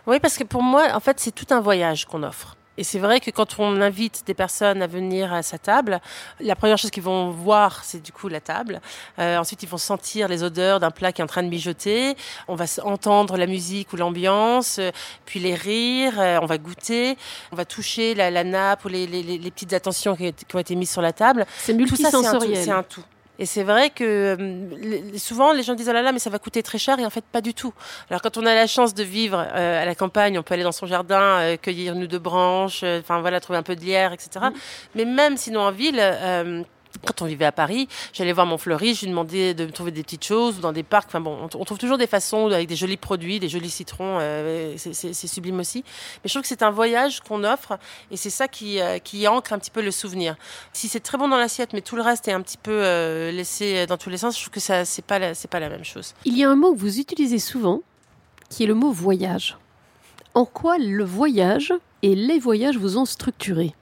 Oui, 0.07 0.19
parce 0.19 0.37
que 0.37 0.43
pour 0.43 0.63
moi, 0.63 0.87
en 0.93 0.99
fait, 0.99 1.19
c'est 1.19 1.33
tout 1.33 1.53
un 1.53 1.61
voyage 1.61 2.05
qu'on 2.05 2.23
offre. 2.23 2.55
Et 2.77 2.83
c'est 2.85 2.99
vrai 2.99 3.19
que 3.19 3.29
quand 3.31 3.59
on 3.59 3.81
invite 3.81 4.23
des 4.25 4.33
personnes 4.33 4.81
à 4.81 4.87
venir 4.87 5.33
à 5.33 5.43
sa 5.43 5.57
table, 5.57 5.99
la 6.39 6.55
première 6.55 6.77
chose 6.77 6.89
qu'ils 6.89 7.03
vont 7.03 7.29
voir, 7.29 7.83
c'est 7.83 8.01
du 8.01 8.11
coup 8.13 8.29
la 8.29 8.39
table. 8.39 8.79
Euh, 9.19 9.37
ensuite, 9.37 9.61
ils 9.63 9.69
vont 9.69 9.77
sentir 9.77 10.27
les 10.29 10.41
odeurs 10.41 10.79
d'un 10.79 10.89
plat 10.89 11.11
qui 11.11 11.21
est 11.21 11.23
en 11.23 11.27
train 11.27 11.43
de 11.43 11.49
mijoter. 11.49 12.15
On 12.47 12.55
va 12.55 12.65
entendre 12.83 13.35
la 13.37 13.45
musique 13.45 13.91
ou 13.91 13.97
l'ambiance, 13.97 14.77
euh, 14.79 14.89
puis 15.25 15.39
les 15.41 15.53
rires. 15.53 16.19
euh, 16.19 16.39
on 16.41 16.45
va 16.45 16.57
goûter. 16.57 17.17
On 17.51 17.55
va 17.57 17.65
toucher 17.65 18.15
la, 18.15 18.31
la 18.31 18.43
nappe 18.45 18.85
ou 18.85 18.87
les, 18.87 19.05
les- 19.05 19.21
les- 19.23 19.51
petites 19.51 19.73
attentions 19.73 20.15
qui, 20.15 20.31
qui 20.33 20.55
ont 20.55 20.59
été 20.59 20.75
mises 20.75 20.91
sur 20.91 21.01
la 21.01 21.11
table. 21.11 21.45
C'est 21.57 21.73
multisensoriel. 21.73 22.63
C'est 22.63 22.71
un 22.71 22.83
tout. 22.83 23.03
Et 23.41 23.47
c'est 23.47 23.63
vrai 23.63 23.89
que 23.89 24.03
euh, 24.39 25.17
souvent 25.17 25.51
les 25.51 25.63
gens 25.63 25.73
disent 25.73 25.89
oh 25.89 25.93
là 25.93 26.03
là 26.03 26.11
mais 26.11 26.19
ça 26.19 26.29
va 26.29 26.37
coûter 26.37 26.61
très 26.61 26.77
cher 26.77 26.99
et 26.99 27.05
en 27.07 27.09
fait 27.09 27.25
pas 27.25 27.41
du 27.41 27.55
tout. 27.55 27.73
Alors 28.11 28.21
quand 28.21 28.37
on 28.37 28.45
a 28.45 28.53
la 28.53 28.67
chance 28.67 28.93
de 28.93 29.01
vivre 29.01 29.43
euh, 29.55 29.81
à 29.81 29.83
la 29.83 29.95
campagne, 29.95 30.37
on 30.37 30.43
peut 30.43 30.53
aller 30.53 30.61
dans 30.61 30.71
son 30.71 30.85
jardin, 30.85 31.39
euh, 31.39 31.57
cueillir 31.57 31.93
une 31.93 32.03
ou 32.03 32.07
deux 32.07 32.19
branches, 32.19 32.83
enfin 32.83 33.19
voilà 33.19 33.39
trouver 33.39 33.57
un 33.57 33.63
peu 33.63 33.75
de 33.75 33.81
lierre, 33.81 34.13
etc. 34.13 34.45
Mais 34.93 35.05
même 35.05 35.37
sinon 35.37 35.61
en 35.61 35.71
ville. 35.71 35.99
Quand 37.05 37.21
on 37.21 37.25
vivait 37.25 37.45
à 37.45 37.51
Paris, 37.51 37.87
j'allais 38.13 38.33
voir 38.33 38.45
mon 38.45 38.57
fleuriste, 38.57 39.01
je 39.01 39.05
lui 39.05 39.11
demandais 39.11 39.53
de 39.53 39.65
me 39.65 39.71
trouver 39.71 39.91
des 39.91 40.03
petites 40.03 40.25
choses 40.25 40.59
dans 40.59 40.71
des 40.71 40.83
parcs. 40.83 41.07
Enfin 41.07 41.21
bon, 41.21 41.37
on, 41.53 41.65
trouve 41.65 41.77
toujours 41.77 41.97
des 41.97 42.07
façons 42.07 42.47
avec 42.47 42.67
des 42.67 42.75
jolis 42.75 42.97
produits, 42.97 43.39
des 43.39 43.49
jolis 43.49 43.69
citrons. 43.69 44.17
Euh, 44.19 44.75
c'est 44.77 45.27
sublime 45.27 45.59
aussi. 45.59 45.83
Mais 46.23 46.27
je 46.27 46.33
trouve 46.33 46.41
que 46.41 46.47
c'est 46.47 46.63
un 46.63 46.71
voyage 46.71 47.21
qu'on 47.21 47.43
offre 47.43 47.77
et 48.11 48.17
c'est 48.17 48.29
ça 48.29 48.47
qui, 48.47 48.79
euh, 48.79 48.99
qui 48.99 49.27
ancre 49.27 49.53
un 49.53 49.59
petit 49.59 49.71
peu 49.71 49.81
le 49.81 49.91
souvenir. 49.91 50.35
Si 50.73 50.87
c'est 50.87 50.99
très 50.99 51.17
bon 51.17 51.27
dans 51.27 51.37
l'assiette, 51.37 51.73
mais 51.73 51.81
tout 51.81 51.95
le 51.95 52.01
reste 52.01 52.27
est 52.27 52.33
un 52.33 52.41
petit 52.41 52.57
peu 52.57 52.71
euh, 52.71 53.31
laissé 53.31 53.85
dans 53.87 53.97
tous 53.97 54.09
les 54.09 54.17
sens, 54.17 54.35
je 54.35 54.41
trouve 54.41 54.53
que 54.53 54.59
ça 54.59 54.85
c'est 54.85 55.05
pas 55.05 55.33
c'est 55.33 55.49
pas 55.49 55.59
la 55.59 55.69
même 55.69 55.85
chose. 55.85 56.13
Il 56.25 56.37
y 56.37 56.43
a 56.43 56.49
un 56.49 56.55
mot 56.55 56.73
que 56.73 56.79
vous 56.79 56.99
utilisez 56.99 57.39
souvent, 57.39 57.81
qui 58.49 58.63
est 58.63 58.67
le 58.67 58.75
mot 58.75 58.91
voyage. 58.91 59.57
En 60.33 60.45
quoi 60.45 60.77
le 60.77 61.03
voyage 61.03 61.73
et 62.03 62.15
les 62.15 62.39
voyages 62.39 62.77
vous 62.77 62.97
ont 62.97 63.05
structuré? 63.05 63.75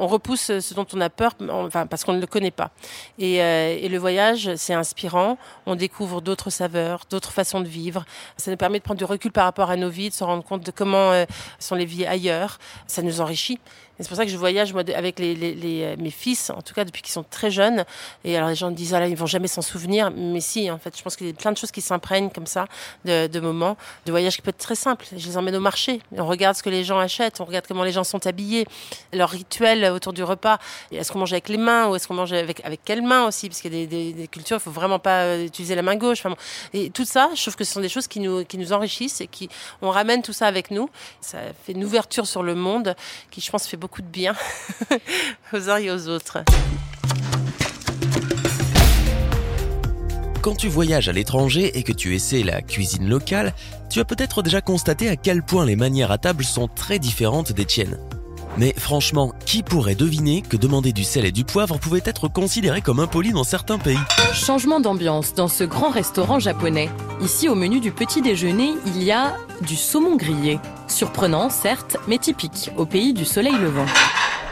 On 0.00 0.06
repousse 0.06 0.58
ce 0.60 0.74
dont 0.74 0.86
on 0.94 1.00
a 1.00 1.10
peur, 1.10 1.34
enfin, 1.50 1.86
parce 1.86 2.04
qu'on 2.04 2.14
ne 2.14 2.20
le 2.20 2.26
connaît 2.26 2.50
pas. 2.50 2.70
Et, 3.18 3.42
euh, 3.42 3.76
et 3.78 3.88
le 3.88 3.98
voyage, 3.98 4.54
c'est 4.56 4.72
inspirant. 4.72 5.36
On 5.66 5.76
découvre 5.76 6.22
d'autres 6.22 6.48
saveurs, 6.48 7.04
d'autres 7.10 7.32
façons 7.32 7.60
de 7.60 7.68
vivre. 7.68 8.04
Ça 8.38 8.50
nous 8.50 8.56
permet 8.56 8.78
de 8.78 8.84
prendre 8.84 8.98
du 8.98 9.04
recul 9.04 9.30
par 9.30 9.44
rapport 9.44 9.70
à 9.70 9.76
nos 9.76 9.90
vies, 9.90 10.08
de 10.08 10.14
se 10.14 10.24
rendre 10.24 10.42
compte 10.42 10.64
de 10.64 10.70
comment 10.70 11.12
euh, 11.12 11.26
sont 11.58 11.74
les 11.74 11.84
vies 11.84 12.06
ailleurs. 12.06 12.58
Ça 12.86 13.02
nous 13.02 13.20
enrichit 13.20 13.60
c'est 14.00 14.08
pour 14.08 14.16
ça 14.16 14.24
que 14.24 14.30
je 14.30 14.36
voyage 14.36 14.72
moi, 14.72 14.82
avec 14.94 15.20
euh, 15.20 15.96
mes 15.98 16.10
fils, 16.10 16.50
en 16.50 16.62
tout 16.62 16.74
cas 16.74 16.84
depuis 16.84 17.02
qu'ils 17.02 17.12
sont 17.12 17.24
très 17.28 17.50
jeunes. 17.50 17.84
Et 18.24 18.36
alors 18.36 18.48
les 18.48 18.54
gens 18.54 18.70
disent, 18.70 18.94
ah 18.94 19.00
là, 19.00 19.08
ils 19.08 19.16
vont 19.16 19.26
jamais 19.26 19.48
s'en 19.48 19.62
souvenir. 19.62 20.10
Mais 20.10 20.40
si, 20.40 20.70
en 20.70 20.78
fait, 20.78 20.96
je 20.96 21.02
pense 21.02 21.16
qu'il 21.16 21.26
y 21.26 21.30
a 21.30 21.32
plein 21.34 21.52
de 21.52 21.56
choses 21.56 21.70
qui 21.70 21.80
s'imprègnent 21.80 22.30
comme 22.30 22.46
ça, 22.46 22.66
de, 23.04 23.40
moments, 23.40 23.76
de 24.06 24.10
voyage 24.10 24.36
qui 24.36 24.42
peut 24.42 24.50
être 24.50 24.58
très 24.58 24.74
simple. 24.74 25.06
Je 25.16 25.26
les 25.26 25.36
emmène 25.36 25.56
au 25.56 25.60
marché. 25.60 26.00
On 26.16 26.26
regarde 26.26 26.56
ce 26.56 26.62
que 26.62 26.70
les 26.70 26.84
gens 26.84 26.98
achètent, 26.98 27.40
on 27.40 27.44
regarde 27.44 27.66
comment 27.66 27.84
les 27.84 27.92
gens 27.92 28.04
sont 28.04 28.26
habillés, 28.26 28.66
leur 29.12 29.30
rituel 29.30 29.84
autour 29.84 30.12
du 30.12 30.22
repas. 30.22 30.58
Est-ce 30.92 31.12
qu'on 31.12 31.18
mange 31.18 31.32
avec 31.32 31.48
les 31.48 31.58
mains 31.58 31.88
ou 31.88 31.96
est-ce 31.96 32.08
qu'on 32.08 32.14
mange 32.14 32.32
avec, 32.32 32.64
avec 32.64 32.80
quelles 32.84 33.02
mains 33.02 33.26
aussi? 33.26 33.48
Parce 33.48 33.60
qu'il 33.60 33.74
y 33.74 33.82
a 33.82 33.86
des, 33.86 34.28
cultures, 34.28 34.58
il 34.58 34.60
faut 34.60 34.70
vraiment 34.70 34.98
pas 34.98 35.22
euh, 35.22 35.44
utiliser 35.44 35.74
la 35.74 35.82
main 35.82 35.96
gauche. 35.96 36.22
Et 36.72 36.90
tout 36.90 37.04
ça, 37.04 37.30
je 37.34 37.40
trouve 37.42 37.56
que 37.56 37.64
ce 37.64 37.72
sont 37.72 37.80
des 37.80 37.88
choses 37.88 38.06
qui 38.06 38.20
nous, 38.20 38.44
qui 38.44 38.58
nous 38.58 38.72
enrichissent 38.72 39.20
et 39.20 39.26
qui, 39.26 39.48
on 39.82 39.90
ramène 39.90 40.22
tout 40.22 40.32
ça 40.32 40.46
avec 40.46 40.70
nous. 40.70 40.88
Ça 41.20 41.38
fait 41.64 41.72
une 41.72 41.84
ouverture 41.84 42.26
sur 42.26 42.42
le 42.42 42.54
monde 42.54 42.94
qui, 43.30 43.40
je 43.40 43.50
pense, 43.50 43.66
fait 43.66 43.76
beaucoup 43.76 43.89
beaucoup 43.90 44.02
de 44.02 44.06
bien 44.06 44.34
aux 45.52 45.68
uns 45.68 45.78
et 45.78 45.90
aux 45.90 46.08
autres. 46.08 46.38
Quand 50.42 50.54
tu 50.54 50.68
voyages 50.68 51.08
à 51.08 51.12
l'étranger 51.12 51.76
et 51.76 51.82
que 51.82 51.92
tu 51.92 52.14
essaies 52.14 52.44
la 52.44 52.62
cuisine 52.62 53.08
locale, 53.08 53.52
tu 53.90 53.98
as 53.98 54.04
peut-être 54.04 54.42
déjà 54.42 54.60
constaté 54.60 55.08
à 55.08 55.16
quel 55.16 55.42
point 55.42 55.66
les 55.66 55.74
manières 55.74 56.12
à 56.12 56.18
table 56.18 56.44
sont 56.44 56.68
très 56.68 57.00
différentes 57.00 57.52
des 57.52 57.64
tiennes. 57.64 57.98
Mais 58.58 58.74
franchement, 58.76 59.32
qui 59.44 59.64
pourrait 59.64 59.96
deviner 59.96 60.42
que 60.42 60.56
demander 60.56 60.92
du 60.92 61.02
sel 61.02 61.24
et 61.24 61.32
du 61.32 61.44
poivre 61.44 61.78
pouvait 61.78 62.02
être 62.04 62.28
considéré 62.28 62.82
comme 62.82 63.00
impoli 63.00 63.32
dans 63.32 63.44
certains 63.44 63.78
pays? 63.78 63.98
Changement 64.32 64.78
d'ambiance 64.78 65.34
dans 65.34 65.48
ce 65.48 65.64
grand 65.64 65.90
restaurant 65.90 66.38
japonais. 66.38 66.90
Ici, 67.20 67.48
au 67.48 67.56
menu 67.56 67.80
du 67.80 67.90
petit 67.90 68.22
déjeuner, 68.22 68.72
il 68.86 69.02
y 69.02 69.10
a 69.10 69.36
du 69.62 69.76
saumon 69.76 70.16
grillé. 70.16 70.60
Surprenant, 70.90 71.50
certes, 71.50 71.96
mais 72.08 72.18
typique, 72.18 72.70
au 72.76 72.84
pays 72.84 73.12
du 73.12 73.24
soleil 73.24 73.54
levant. 73.54 73.86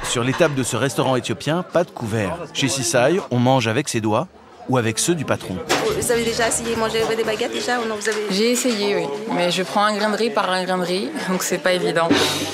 Sur 0.04 0.23
les 0.23 0.33
tables 0.33 0.54
de 0.54 0.62
ce 0.62 0.76
restaurant 0.76 1.16
éthiopien, 1.16 1.64
pas 1.64 1.83
de 1.83 1.90
couvert. 1.90 2.38
Chez 2.54 2.68
Sisai, 2.68 3.18
on 3.33 3.38
mange 3.38 3.66
avec 3.66 3.88
ses 3.88 4.00
doigts 4.00 4.28
ou 4.68 4.76
avec 4.76 5.00
ceux 5.00 5.16
du 5.16 5.25
patron. 5.25 5.57
Vous 6.00 6.12
avez 6.12 6.25
déjà 6.25 6.47
essayé 6.49 6.75
de 6.75 6.78
manger 6.80 7.00
des 7.16 7.25
baguettes 7.25 7.52
déjà 7.52 7.80
ou 7.80 7.88
non 7.88 7.97
vous 8.00 8.09
avez... 8.09 8.21
J'ai 8.30 8.52
essayé, 8.52 8.95
oui. 8.95 9.07
Mais 9.35 9.50
je 9.50 9.64
prends 9.64 9.83
un 9.83 9.97
grain 9.97 10.11
de 10.11 10.16
riz 10.16 10.30
par 10.30 10.49
un 10.49 10.64
grain 10.64 10.78
de 10.78 10.85
riz, 10.85 11.11
donc 11.28 11.42
c'est 11.42 11.59
pas 11.59 11.73
évident. 11.73 12.09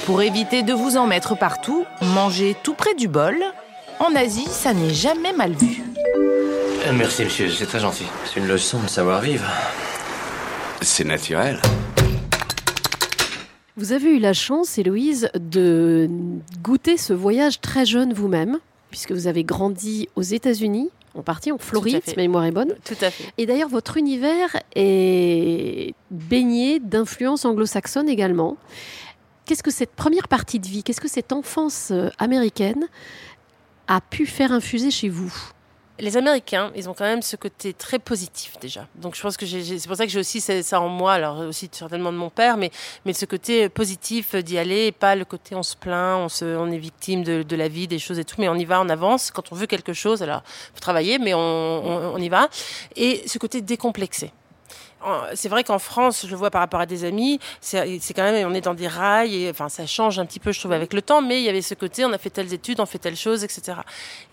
Pour 0.06 0.22
éviter 0.22 0.62
de 0.62 0.72
vous 0.72 0.96
en 0.96 1.06
mettre 1.06 1.36
partout, 1.36 1.84
mangez 2.00 2.56
tout 2.62 2.74
près 2.74 2.94
du 2.94 3.06
bol. 3.06 3.36
En 4.00 4.14
Asie, 4.16 4.48
ça 4.50 4.72
n'est 4.72 4.94
jamais 4.94 5.34
mal 5.34 5.52
vu. 5.52 5.82
Merci, 6.94 7.24
monsieur, 7.24 7.50
c'est 7.50 7.66
très 7.66 7.80
gentil. 7.80 8.06
C'est 8.24 8.40
une 8.40 8.48
leçon 8.48 8.80
de 8.80 8.88
savoir-vivre. 8.88 9.46
C'est 10.80 11.04
naturel. 11.04 11.60
Vous 13.76 13.92
avez 13.92 14.16
eu 14.16 14.18
la 14.20 14.32
chance, 14.32 14.78
Héloïse, 14.78 15.30
de 15.34 16.08
goûter 16.62 16.96
ce 16.96 17.12
voyage 17.12 17.60
très 17.60 17.84
jeune 17.84 18.12
vous-même, 18.12 18.58
puisque 18.90 19.10
vous 19.10 19.26
avez 19.26 19.42
grandi 19.42 20.08
aux 20.14 20.22
États-Unis, 20.22 20.90
en 21.14 21.22
partie 21.22 21.50
en 21.50 21.58
Floride, 21.58 22.02
si 22.04 22.14
ma 22.16 22.22
mémoire 22.22 22.44
est 22.44 22.52
bonne. 22.52 22.74
Tout 22.84 22.94
à 23.00 23.10
fait. 23.10 23.24
Et 23.36 23.46
d'ailleurs, 23.46 23.68
votre 23.68 23.96
univers 23.96 24.56
est 24.76 25.94
baigné 26.12 26.78
d'influences 26.78 27.44
anglo-saxonnes 27.44 28.08
également. 28.08 28.56
Qu'est-ce 29.44 29.64
que 29.64 29.72
cette 29.72 29.92
première 29.92 30.28
partie 30.28 30.60
de 30.60 30.66
vie, 30.66 30.84
qu'est-ce 30.84 31.00
que 31.00 31.08
cette 31.08 31.32
enfance 31.32 31.88
euh, 31.90 32.10
américaine 32.18 32.86
a 33.88 34.00
pu 34.00 34.24
faire 34.24 34.52
infuser 34.52 34.90
chez 34.92 35.08
vous? 35.08 35.34
Les 35.98 36.16
Américains, 36.16 36.72
ils 36.74 36.88
ont 36.88 36.94
quand 36.94 37.04
même 37.04 37.22
ce 37.22 37.36
côté 37.36 37.72
très 37.72 37.98
positif 37.98 38.58
déjà. 38.60 38.86
Donc 38.96 39.14
je 39.14 39.22
pense 39.22 39.36
que 39.36 39.46
c'est 39.46 39.86
pour 39.86 39.96
ça 39.96 40.04
que 40.04 40.10
j'ai 40.10 40.18
aussi 40.18 40.40
ça 40.40 40.80
en 40.80 40.88
moi, 40.88 41.12
alors 41.12 41.38
aussi 41.38 41.68
certainement 41.70 42.12
de 42.12 42.16
mon 42.16 42.30
père, 42.30 42.56
mais, 42.56 42.70
mais 43.04 43.12
ce 43.12 43.26
côté 43.26 43.68
positif 43.68 44.34
d'y 44.34 44.58
aller, 44.58 44.86
et 44.86 44.92
pas 44.92 45.14
le 45.14 45.24
côté 45.24 45.54
on 45.54 45.62
se 45.62 45.76
plaint, 45.76 46.18
on, 46.18 46.28
se, 46.28 46.44
on 46.44 46.70
est 46.70 46.78
victime 46.78 47.22
de, 47.22 47.56
la 47.56 47.68
vie, 47.68 47.86
des 47.86 48.00
choses 48.00 48.18
et 48.18 48.24
tout, 48.24 48.36
mais 48.38 48.48
on 48.48 48.56
y 48.56 48.64
va, 48.64 48.80
on 48.80 48.88
avance. 48.88 49.30
Quand 49.30 49.52
on 49.52 49.54
veut 49.54 49.66
quelque 49.66 49.92
chose, 49.92 50.22
alors 50.22 50.42
faut 50.74 50.80
travailler, 50.80 51.18
mais 51.18 51.32
on, 51.34 51.38
on, 51.38 52.14
on 52.14 52.18
y 52.18 52.28
va. 52.28 52.48
Et 52.96 53.22
ce 53.28 53.38
côté 53.38 53.60
décomplexé 53.60 54.32
c'est 55.34 55.48
vrai 55.48 55.64
qu'en 55.64 55.78
France, 55.78 56.24
je 56.24 56.30
le 56.30 56.36
vois 56.36 56.50
par 56.50 56.60
rapport 56.60 56.80
à 56.80 56.86
des 56.86 57.04
amis, 57.04 57.38
c'est 57.60 57.98
quand 58.14 58.22
même, 58.22 58.48
on 58.48 58.54
est 58.54 58.60
dans 58.60 58.74
des 58.74 58.88
rails, 58.88 59.34
et 59.34 59.50
enfin, 59.50 59.68
ça 59.68 59.86
change 59.86 60.18
un 60.18 60.26
petit 60.26 60.40
peu, 60.40 60.52
je 60.52 60.60
trouve, 60.60 60.72
avec 60.72 60.92
le 60.92 61.02
temps, 61.02 61.22
mais 61.22 61.40
il 61.40 61.44
y 61.44 61.48
avait 61.48 61.62
ce 61.62 61.74
côté, 61.74 62.04
on 62.04 62.12
a 62.12 62.18
fait 62.18 62.30
telles 62.30 62.52
études, 62.52 62.80
on 62.80 62.86
fait 62.86 62.98
telle 62.98 63.16
chose, 63.16 63.44
etc. 63.44 63.78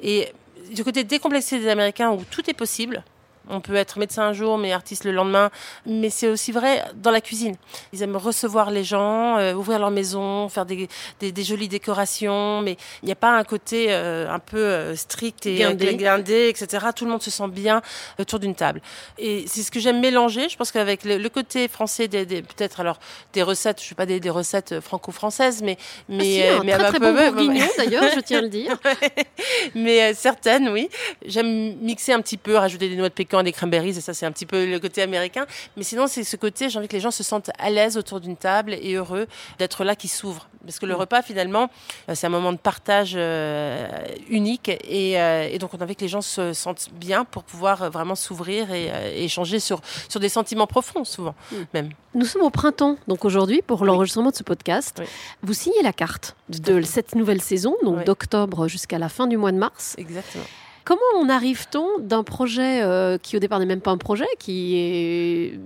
Et 0.02 0.32
du 0.70 0.84
côté 0.84 1.04
décomplexé 1.04 1.60
des 1.60 1.68
Américains 1.68 2.12
où 2.12 2.24
tout 2.30 2.50
est 2.50 2.54
possible, 2.54 3.04
on 3.52 3.62
peut 3.62 3.76
être 3.76 4.00
médecin 4.00 4.24
un 4.24 4.34
jour, 4.34 4.58
mais 4.58 4.72
artiste 4.72 5.04
le 5.04 5.12
lendemain. 5.12 5.52
Mais 5.86 6.10
c'est 6.10 6.28
aussi 6.28 6.52
vrai 6.52 6.84
dans 6.96 7.12
la 7.12 7.22
cuisine. 7.22 7.56
Ils 7.94 8.02
aiment 8.02 8.16
recevoir 8.16 8.72
les 8.72 8.84
gens, 8.84 9.38
euh, 9.38 9.54
ouvrir 9.54 9.78
leur 9.80 9.92
maison, 9.92 10.50
faire 10.50 10.66
des, 10.66 10.88
des, 11.20 11.44
jolies 11.44 11.68
décorations. 11.68 12.62
Mais 12.62 12.78
il 13.04 13.08
n'y 13.08 13.12
a 13.12 13.16
pas 13.16 13.38
un 13.38 13.44
côté 13.44 13.88
euh, 13.90 14.30
un 14.30 14.40
peu 14.40 14.58
euh, 14.58 14.96
strict 14.96 15.46
et 15.46 15.58
guindé. 15.76 16.48
etc. 16.50 16.88
Tout 16.96 17.06
le 17.06 17.12
monde 17.12 17.22
se 17.22 17.32
sent 17.32 17.48
bien 17.50 17.82
autour 18.20 18.40
d'une 18.40 18.56
table. 18.56 18.82
Et 19.18 19.46
c'est 19.48 19.64
ce 19.64 19.72
que 19.72 19.80
j'aime 19.80 20.00
mélanger. 20.00 20.50
Je 20.50 20.56
pense 20.56 20.72
qu'avec 20.72 21.04
le, 21.04 21.30
côté 21.30 21.68
français, 21.68 22.08
des, 22.08 22.26
peut-être 22.26 22.80
alors 22.80 23.00
des 23.34 23.44
recettes, 23.44 23.80
je 23.80 23.86
ne 23.86 23.90
sais 23.90 23.96
pas 23.96 24.06
des, 24.06 24.30
recettes 24.30 24.80
franco-françaises, 24.80 25.62
mais 25.62 25.78
mais, 26.08 26.50
ah, 26.50 26.62
mais 26.64 26.74
un 26.74 26.78
très, 26.78 26.90
très 26.90 27.00
bon 27.00 27.14
bourguignon 27.14 27.66
d'ailleurs, 27.78 28.06
je 28.16 28.22
tiens 28.22 28.40
à 28.40 28.42
le 28.42 28.50
dire. 28.50 28.78
mais 29.76 30.14
certaines, 30.14 30.70
oui. 30.70 30.90
J'aime 31.26 31.76
mixer 31.82 32.14
un 32.14 32.22
petit 32.22 32.38
peu, 32.38 32.56
rajouter 32.56 32.88
des 32.88 32.96
noix 32.96 33.10
de 33.10 33.14
pécan 33.14 33.41
des 33.44 33.52
cranberries, 33.52 33.98
et 33.98 34.02
ça 34.02 34.14
c'est 34.14 34.26
un 34.26 34.32
petit 34.32 34.46
peu 34.46 34.66
le 34.66 34.80
côté 34.80 35.02
américain. 35.02 35.46
Mais 35.78 35.84
sinon, 35.84 36.08
c'est 36.08 36.24
ce 36.24 36.36
côté, 36.36 36.70
j'ai 36.70 36.78
envie 36.80 36.88
que 36.88 36.96
les 36.96 37.02
gens 37.02 37.12
se 37.12 37.24
sentent 37.24 37.52
à 37.58 37.70
l'aise 37.70 37.98
autour 37.98 38.20
d'une 38.20 38.38
table 38.38 38.74
et 38.74 38.94
heureux 38.94 39.28
d'être 39.60 39.84
là, 39.84 39.96
qui 39.96 40.08
s'ouvre. 40.08 40.48
Parce 40.66 40.80
que 40.80 40.86
le 40.86 40.94
mm. 40.94 40.98
repas, 40.98 41.22
finalement, 41.22 41.70
euh, 42.10 42.16
c'est 42.16 42.28
un 42.28 42.32
moment 42.32 42.54
de 42.54 42.58
partage 42.58 43.14
euh, 43.16 43.88
unique. 44.30 44.70
Euh, 44.70 45.48
et, 45.50 45.58
donc, 45.58 45.74
on 45.74 45.78
a 45.78 45.84
envie 45.84 45.96
que 45.96 46.02
les 46.02 46.08
gens 46.08 46.22
se 46.22 46.54
sentent 46.54 46.90
bien 46.94 47.26
pour 47.26 47.44
pouvoir 47.44 47.90
vraiment 47.90 48.16
s'ouvrir 48.16 48.72
et, 48.72 49.24
échanger 49.24 49.60
sur, 49.60 49.82
sur 50.10 50.20
des 50.20 50.30
sentiments 50.30 50.68
profonds, 50.68 51.04
souvent, 51.04 51.36
mm. 51.52 51.56
même. 51.74 51.90
Nous 52.14 52.26
sommes 52.26 52.44
au 52.44 52.50
printemps, 52.50 52.98
donc 53.08 53.24
aujourd'hui, 53.24 53.62
pour 53.62 53.86
l'enregistrement 53.86 54.32
de 54.32 54.36
ce 54.36 54.44
podcast. 54.44 55.02
Vous 55.44 55.54
signez 55.54 55.82
la 55.82 55.94
carte 55.94 56.36
de 56.50 56.82
cette 56.82 57.16
nouvelle 57.16 57.42
saison, 57.42 57.76
donc 57.84 58.04
d'octobre 58.04 58.68
jusqu'à 58.68 59.00
la 59.00 59.08
fin 59.08 59.28
du 59.28 59.38
mois 59.38 59.54
de 59.54 59.58
mars. 59.58 59.96
Exactement. 59.98 60.44
Comment 60.84 61.02
en 61.18 61.30
arrive-t-on 61.30 62.00
d'un 62.00 62.24
projet 62.24 62.82
euh, 62.82 63.18
qui 63.18 63.38
au 63.38 63.40
départ 63.40 63.60
n'est 63.60 63.66
même 63.66 63.82
pas 63.82 63.92
un 63.92 63.98
projet, 63.98 64.28
qui 64.40 64.78
est 64.78 65.60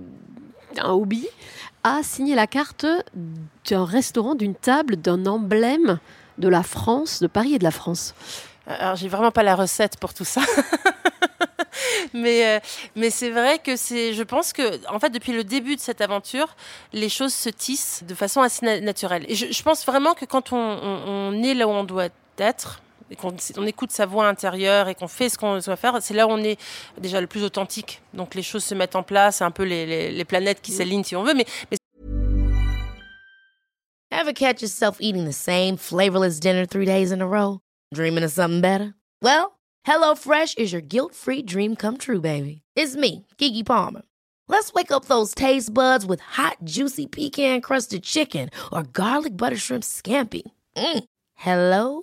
un 0.78 0.90
hobby, 0.90 1.26
à 1.84 2.02
signer 2.02 2.34
la 2.34 2.46
carte 2.46 2.86
d'un 3.70 3.84
restaurant, 3.84 4.34
d'une 4.34 4.54
table, 4.54 4.96
d'un 4.96 5.24
emblème 5.26 5.98
de 6.38 6.48
la 6.48 6.62
France, 6.62 7.20
de 7.20 7.26
Paris 7.26 7.54
et 7.54 7.58
de 7.58 7.64
la 7.64 7.70
France? 7.70 8.14
Alors 8.66 8.96
j'ai 8.96 9.08
vraiment 9.08 9.30
pas 9.30 9.42
la 9.42 9.54
recette 9.54 9.98
pour 9.98 10.12
tout 10.12 10.24
ça. 10.24 10.42
mais, 12.12 12.46
euh, 12.46 12.60
mais 12.94 13.10
c'est 13.10 13.30
vrai 13.30 13.58
que 13.58 13.76
c'est, 13.76 14.12
je 14.12 14.22
pense 14.22 14.52
que, 14.52 14.80
en 14.92 14.98
fait, 14.98 15.10
depuis 15.10 15.32
le 15.32 15.44
début 15.44 15.76
de 15.76 15.80
cette 15.80 16.00
aventure, 16.00 16.56
les 16.92 17.08
choses 17.08 17.32
se 17.32 17.48
tissent 17.48 18.02
de 18.06 18.14
façon 18.14 18.42
assez 18.42 18.80
naturelle. 18.80 19.24
Et 19.28 19.34
je, 19.34 19.62
pense 19.62 19.86
vraiment 19.86 20.14
que 20.14 20.24
quand 20.24 20.52
on, 20.52 20.56
on 20.58 21.42
est 21.42 21.54
là 21.54 21.66
où 21.68 21.70
on 21.70 21.84
doit 21.84 22.08
être, 22.38 22.80
et 23.10 23.16
qu'on 23.16 23.34
on 23.56 23.66
écoute 23.66 23.92
sa 23.92 24.06
voix 24.06 24.26
intérieure 24.26 24.88
et 24.88 24.94
qu'on 24.94 25.08
fait 25.08 25.28
ce 25.28 25.38
qu'on 25.38 25.58
doit 25.58 25.76
faire, 25.76 25.96
c'est 26.00 26.14
là 26.14 26.26
où 26.26 26.30
on 26.30 26.42
est 26.42 26.58
déjà 26.98 27.20
le 27.20 27.26
plus 27.26 27.44
authentique. 27.44 28.00
Donc 28.14 28.34
les 28.34 28.42
choses 28.42 28.64
se 28.64 28.74
mettent 28.74 28.96
en 28.96 29.02
place, 29.02 29.36
c'est 29.36 29.44
un 29.44 29.50
peu 29.50 29.64
les, 29.64 29.86
les, 29.86 30.10
les 30.10 30.24
planètes 30.24 30.60
qui 30.60 30.72
s'alignent 30.72 31.04
si 31.04 31.16
on 31.16 31.22
veut. 31.22 31.34
Mais, 31.34 31.46
mais... 31.70 31.76
Ever 34.10 34.32
catch 34.32 34.62
yourself 34.62 34.98
eating 35.00 35.24
the 35.24 35.32
same 35.32 35.76
flavorless 35.76 36.40
dinner 36.40 36.66
three 36.66 36.86
days 36.86 37.12
in 37.12 37.20
a 37.20 37.26
row? 37.26 37.60
Dreaming 37.94 38.24
of 38.24 38.32
something 38.32 38.60
better? 38.60 38.94
Well, 39.22 39.58
HelloFresh 39.86 40.58
is 40.58 40.72
your 40.72 40.82
guilt-free 40.82 41.42
dream 41.42 41.76
come 41.76 41.96
true, 41.96 42.20
baby. 42.20 42.62
It's 42.74 42.96
me, 42.96 43.26
Kiki 43.36 43.62
Palmer. 43.62 44.02
Let's 44.48 44.72
wake 44.72 44.92
up 44.92 45.06
those 45.06 45.34
taste 45.34 45.74
buds 45.74 46.06
with 46.06 46.20
hot, 46.20 46.58
juicy 46.64 47.06
pecan-crusted 47.06 48.02
chicken 48.04 48.48
or 48.72 48.84
garlic 48.84 49.36
butter 49.36 49.56
shrimp 49.56 49.82
scampi. 49.82 50.42
Mm. 50.76 51.04
Hello? 51.34 52.02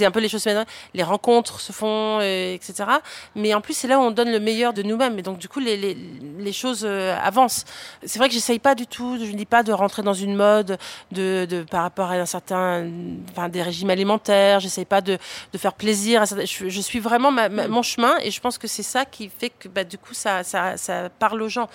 C'est 0.00 0.06
un 0.06 0.10
peu 0.10 0.20
les 0.20 0.30
choses, 0.30 0.48
les 0.94 1.02
rencontres 1.02 1.60
se 1.60 1.72
font, 1.72 2.20
euh, 2.22 2.54
etc. 2.54 2.88
Mais 3.34 3.52
en 3.52 3.60
plus, 3.60 3.74
c'est 3.74 3.86
là 3.86 3.98
où 3.98 4.02
on 4.02 4.10
donne 4.10 4.30
le 4.32 4.40
meilleur 4.40 4.72
de 4.72 4.82
nous-mêmes. 4.82 5.18
Et 5.18 5.22
donc, 5.22 5.36
du 5.36 5.46
coup, 5.46 5.60
les, 5.60 5.76
les, 5.76 5.94
les 6.38 6.52
choses 6.54 6.86
euh, 6.86 7.14
avancent. 7.22 7.66
C'est 8.06 8.18
vrai 8.18 8.28
que 8.28 8.34
j'essaye 8.34 8.58
pas 8.58 8.74
du 8.74 8.86
tout, 8.86 9.18
je 9.18 9.30
ne 9.30 9.36
dis 9.36 9.44
pas 9.44 9.62
de 9.62 9.74
rentrer 9.74 10.00
dans 10.00 10.14
une 10.14 10.34
mode 10.34 10.78
de, 11.12 11.44
de 11.44 11.64
par 11.64 11.82
rapport 11.82 12.12
à 12.12 12.14
un 12.14 12.24
certain, 12.24 12.88
enfin, 13.30 13.50
des 13.50 13.60
régimes 13.60 13.90
alimentaires. 13.90 14.58
J'essaye 14.60 14.86
pas 14.86 15.02
de, 15.02 15.18
de 15.52 15.58
faire 15.58 15.74
plaisir. 15.74 16.22
À 16.22 16.26
certains, 16.26 16.46
je, 16.46 16.70
je, 16.70 16.80
suis 16.80 16.98
vraiment 16.98 17.30
ma, 17.30 17.50
ma, 17.50 17.68
mon 17.68 17.82
chemin 17.82 18.16
et 18.22 18.30
je 18.30 18.40
pense 18.40 18.56
que 18.56 18.68
c'est 18.68 18.82
ça 18.82 19.04
qui 19.04 19.28
fait 19.28 19.50
que, 19.50 19.68
bah, 19.68 19.84
du 19.84 19.98
coup, 19.98 20.14
ça, 20.14 20.44
ça, 20.44 20.78
ça 20.78 21.10
parle 21.10 21.42
aux 21.42 21.50
gens. 21.50 21.68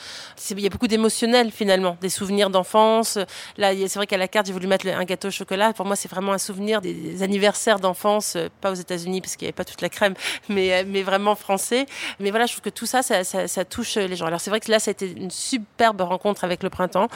Il 0.50 0.62
y 0.62 0.66
a 0.66 0.70
beaucoup 0.70 0.88
d'émotionnel 0.88 1.52
finalement, 1.52 1.96
des 2.02 2.10
souvenirs 2.10 2.50
d'enfance. 2.50 3.20
Là, 3.58 3.72
c'est 3.76 3.98
vrai 3.98 4.08
qu'à 4.08 4.18
la 4.18 4.28
carte, 4.28 4.48
j'ai 4.48 4.54
voulu 4.54 4.66
mettre 4.66 4.88
un 4.88 5.04
gâteau 5.04 5.28
au 5.28 5.32
chocolat. 5.32 5.74
Pour 5.74 5.86
moi, 5.86 5.96
c'est 5.96 6.10
vraiment 6.10 6.34
un 6.34 6.40
souvenir 6.40 6.82
des 6.82 7.22
anniversaires 7.22 7.80
d'enfance 7.80 8.15
euh, 8.36 8.50
pas 8.62 8.72
aux 8.72 8.76
États-Unis 8.76 9.22
parce 9.22 9.36
qu'il 9.36 9.46
n'y 9.46 9.50
avait 9.50 9.56
pas 9.56 9.66
toute 9.66 9.82
la 9.82 9.90
crème, 9.90 10.14
mais, 10.50 10.74
euh, 10.74 10.84
mais 10.88 11.04
vraiment 11.04 11.36
français. 11.36 11.86
Mais 12.20 12.30
voilà, 12.30 12.46
je 12.46 12.54
trouve 12.54 12.64
que 12.64 12.70
tout 12.70 12.86
ça 12.86 13.02
ça, 13.02 13.24
ça, 13.24 13.48
ça, 13.48 13.66
touche 13.66 13.96
les 13.96 14.16
gens. 14.16 14.26
Alors 14.26 14.40
c'est 14.40 14.50
vrai 14.50 14.60
que 14.60 14.72
là, 14.72 14.80
ça 14.80 14.92
a 14.92 14.94
été 14.94 15.12
une 15.12 15.32
superbe 15.32 16.02
rencontre 16.02 16.44
avec 16.44 16.64
le 16.64 16.70
printemps. 16.70 17.08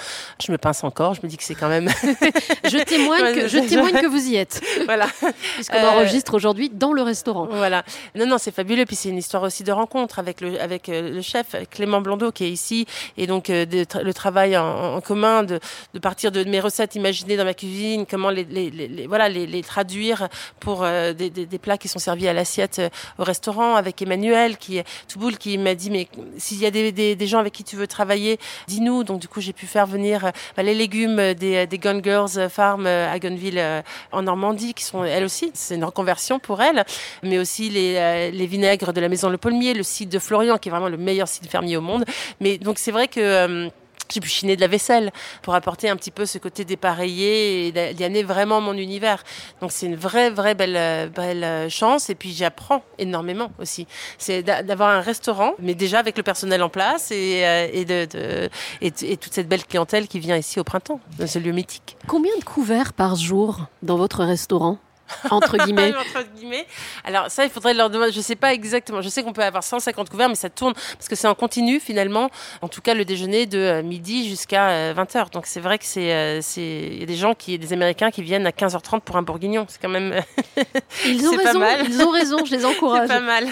Je 0.44 0.52
me 0.52 0.58
pince 0.58 0.84
encore, 0.84 1.14
je 1.14 1.22
me 1.24 1.28
dis 1.28 1.38
que 1.38 1.44
c'est 1.44 1.56
quand 1.56 1.70
même. 1.70 1.90
je 2.66 2.84
témoigne, 2.84 3.34
que, 3.34 3.48
je 3.48 3.60
témoigne 3.70 4.02
que 4.02 4.08
vous 4.08 4.28
y 4.28 4.36
êtes. 4.36 4.62
Voilà. 4.86 5.08
Puisqu'on 5.56 5.78
euh... 5.78 5.90
enregistre 5.90 6.34
aujourd'hui 6.34 6.70
dans 6.70 6.94
le 6.94 7.04
restaurant. 7.04 7.48
Voilà. 7.52 7.84
Non, 8.16 8.26
non, 8.26 8.38
c'est 8.38 8.54
fabuleux. 8.54 8.86
Puis 8.86 8.96
c'est 8.96 9.10
une 9.10 9.18
histoire 9.18 9.44
aussi 9.44 9.64
de 9.64 9.72
rencontre 9.72 10.18
avec 10.18 10.42
le, 10.42 10.60
avec 10.60 10.88
le 10.88 11.22
chef 11.22 11.56
Clément 11.70 12.02
Blondeau 12.02 12.32
qui 12.32 12.46
est 12.46 12.50
ici. 12.50 12.88
Et 13.18 13.28
donc 13.28 13.48
de, 13.48 13.86
le 14.04 14.14
travail 14.14 14.58
en, 14.58 14.96
en 14.96 15.02
commun, 15.02 15.44
de, 15.44 15.60
de, 15.94 16.00
partir 16.00 16.32
de 16.32 16.44
mes 16.44 16.60
recettes 16.60 16.96
imaginées 16.96 17.38
dans 17.38 17.46
ma 17.46 17.54
cuisine, 17.54 18.06
comment 18.10 18.30
les, 18.30 18.46
les, 18.46 18.70
les 18.70 19.08
voilà, 19.08 19.30
les, 19.30 19.64
traduire 19.64 20.28
pour 20.60 20.84
euh, 20.90 21.14
des, 21.14 21.60
plats 21.60 21.78
qui 21.78 21.88
sont 21.88 22.00
servis 22.00 22.28
à 22.28 22.34
l'assiette 22.34 22.80
euh, 22.80 22.90
au 23.18 23.24
restaurant 23.24 23.76
avec 23.76 24.02
Emmanuel 24.02 24.58
qui 24.58 24.82
Touboul 25.08 25.38
qui 25.38 25.58
m'a 25.58 25.76
dit 25.76 25.90
mais 25.90 26.08
s'il 26.38 26.60
y 26.60 26.66
a 26.66 26.72
des, 26.72 27.28
gens 27.28 27.40
avec 27.40 27.54
qui 27.54 27.64
tu 27.64 27.76
veux 27.76 27.88
travailler 27.88 28.40
dis-nous. 28.68 29.04
Donc 29.04 29.20
du 29.20 29.28
coup 29.28 29.42
j'ai 29.42 29.54
pu 29.54 29.66
faire 29.66 29.86
venir 29.86 30.26
euh, 30.26 30.32
bah, 30.56 30.64
les 30.64 30.74
légumes 30.74 31.34
des, 31.34 31.68
des 31.68 31.78
Gun 31.78 32.02
Girls 32.04 32.50
Farm 32.50 32.86
à 32.86 33.18
Gunville 33.20 33.84
en 34.12 34.22
Normandie 34.22 34.74
qui 34.74 34.84
sont 34.84 35.04
elles 35.04 35.24
aussi 35.24 35.52
c'est 35.54 35.76
une 35.76 35.86
reconversion 35.86 36.40
pour 36.40 36.62
elles. 36.62 36.84
Mais 37.24 37.40
aussi 37.40 37.70
les, 37.70 38.32
les 38.32 38.48
vinaigres 38.48 38.94
de 38.94 39.02
la 39.02 39.10
maison 39.10 39.30
Le 39.30 39.38
Paulmier 39.38 39.74
le 39.74 39.84
site 39.84 40.10
de 40.10 40.20
Florian 40.20 40.58
qui 40.58 40.70
est 40.70 40.72
vraiment 40.72 40.90
le 40.90 40.98
meilleur 40.98 41.28
site 41.28 41.50
fermier 41.50 41.78
au 41.78 41.82
monde. 41.82 42.06
Mais 42.40 42.58
donc 42.58 42.80
c'est 42.80 42.92
vrai 42.92 43.08
que 43.08 43.70
j'ai 44.12 44.20
pu 44.20 44.30
chiner 44.30 44.56
de 44.56 44.62
la 44.62 44.68
vaisselle 44.68 45.12
pour 45.42 45.56
apporter 45.56 45.90
un 45.90 45.96
petit 45.96 46.12
peu 46.12 46.26
ce 46.26 46.38
côté 46.38 46.66
dépareillé 46.66 47.68
et 47.68 47.94
d'y 47.94 48.04
amener 48.04 48.24
vraiment 48.24 48.62
mon 48.62 48.74
univers. 48.74 49.24
Donc 49.62 49.72
c'est 49.72 49.86
une 49.86 49.96
vraie, 49.96 50.30
vraie 50.30 50.56
belle, 50.56 51.10
belle 51.10 51.70
chance. 51.70 52.10
Et 52.10 52.16
puis 52.16 52.32
j'apprends 52.34 52.84
énormément 52.98 53.52
aussi. 53.60 53.88
C'est 54.18 54.44
d'avoir 54.44 54.90
un 54.90 55.02
restaurant, 55.02 55.54
mais 55.60 55.76
déjà 55.76 56.00
avec 56.00 56.18
le 56.18 56.24
personnel 56.24 56.64
en 56.64 56.70
place 56.70 57.12
et, 57.12 57.70
et, 57.74 57.86
de, 57.86 58.06
de 58.06 58.50
et, 58.82 58.92
et, 59.02 59.18
toute 59.18 59.34
cette 59.34 59.48
belle 59.48 59.66
clientèle 59.66 60.08
qui 60.08 60.20
vient 60.20 60.38
ici 60.38 60.60
au 60.60 60.64
printemps, 60.64 61.00
dans 61.18 61.28
ce 61.28 61.40
lieu 61.40 61.52
mythique. 61.52 61.98
Combien 62.08 62.36
de 62.38 62.44
couverts 62.44 62.94
par 62.94 63.16
jour 63.16 63.68
dans 63.84 63.98
votre 63.98 64.24
restaurant? 64.24 64.78
entre 65.30 65.58
guillemets. 65.58 65.94
entre 65.96 66.24
guillemets. 66.36 66.66
Alors 67.04 67.30
ça, 67.30 67.46
il 67.46 67.50
faudrait 67.50 67.74
leur 67.74 67.90
demander. 67.90 68.12
Je 68.12 68.22
sais 68.22 68.36
pas 68.36 68.54
exactement. 68.54 69.02
Je 69.02 69.10
sais 69.10 69.24
qu'on 69.24 69.34
peut 69.34 69.44
avoir 69.44 69.64
150 69.64 70.10
couverts, 70.10 70.30
mais 70.30 70.36
ça 70.36 70.50
tourne 70.50 70.74
parce 70.74 71.08
que 71.08 71.16
c'est 71.16 71.28
en 71.28 71.36
continu 71.36 71.80
finalement. 71.80 72.30
En 72.62 72.68
tout 72.68 72.82
cas, 72.82 72.94
le 72.94 73.06
déjeuner 73.06 73.46
de 73.46 73.82
midi 73.82 74.28
jusqu'à 74.28 74.94
20h. 74.94 75.32
Donc 75.32 75.46
c'est 75.46 75.60
vrai 75.60 75.78
que 75.78 75.86
c'est, 75.86 76.42
c'est, 76.42 76.62
il 76.62 77.00
y 77.00 77.04
a 77.04 77.06
des 77.06 77.16
gens 77.16 77.34
qui, 77.34 77.58
des 77.58 77.74
Américains 77.74 78.12
qui 78.12 78.22
viennent 78.22 78.48
à 78.48 78.52
15h30 78.52 79.02
pour 79.02 79.18
un 79.18 79.22
bourguignon. 79.22 79.66
C'est 79.70 79.82
quand 79.82 79.90
même. 79.90 80.14
Ils 81.06 81.28
ont 81.28 81.36
raison. 81.36 81.62
Ils 81.88 82.02
ont 82.02 82.12
raison. 82.12 82.46
Je 82.46 82.52
les 82.52 82.66
encourage. 82.66 83.02
c'est 83.08 83.14
pas 83.14 83.20
mal. 83.20 83.48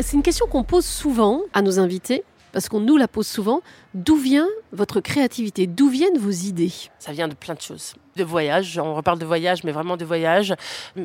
C'est 0.00 0.16
une 0.16 0.22
question 0.22 0.46
qu'on 0.46 0.64
pose 0.64 0.84
souvent 0.84 1.42
à 1.52 1.62
nos 1.62 1.78
invités 1.78 2.24
parce 2.52 2.68
qu'on 2.68 2.80
nous 2.80 2.96
la 2.96 3.08
pose 3.08 3.26
souvent. 3.26 3.62
D'où 3.94 4.16
vient 4.16 4.48
votre 4.72 5.00
créativité? 5.00 5.68
D'où 5.68 5.88
viennent 5.88 6.18
vos 6.18 6.30
idées? 6.30 6.72
Ça 6.98 7.12
vient 7.12 7.28
de 7.28 7.34
plein 7.34 7.54
de 7.54 7.60
choses. 7.60 7.94
De 8.16 8.24
voyage, 8.24 8.78
on 8.78 8.94
reparle 8.94 9.18
de 9.18 9.24
voyage, 9.24 9.62
mais 9.62 9.72
vraiment 9.72 9.96
de 9.96 10.04
voyage. 10.04 10.54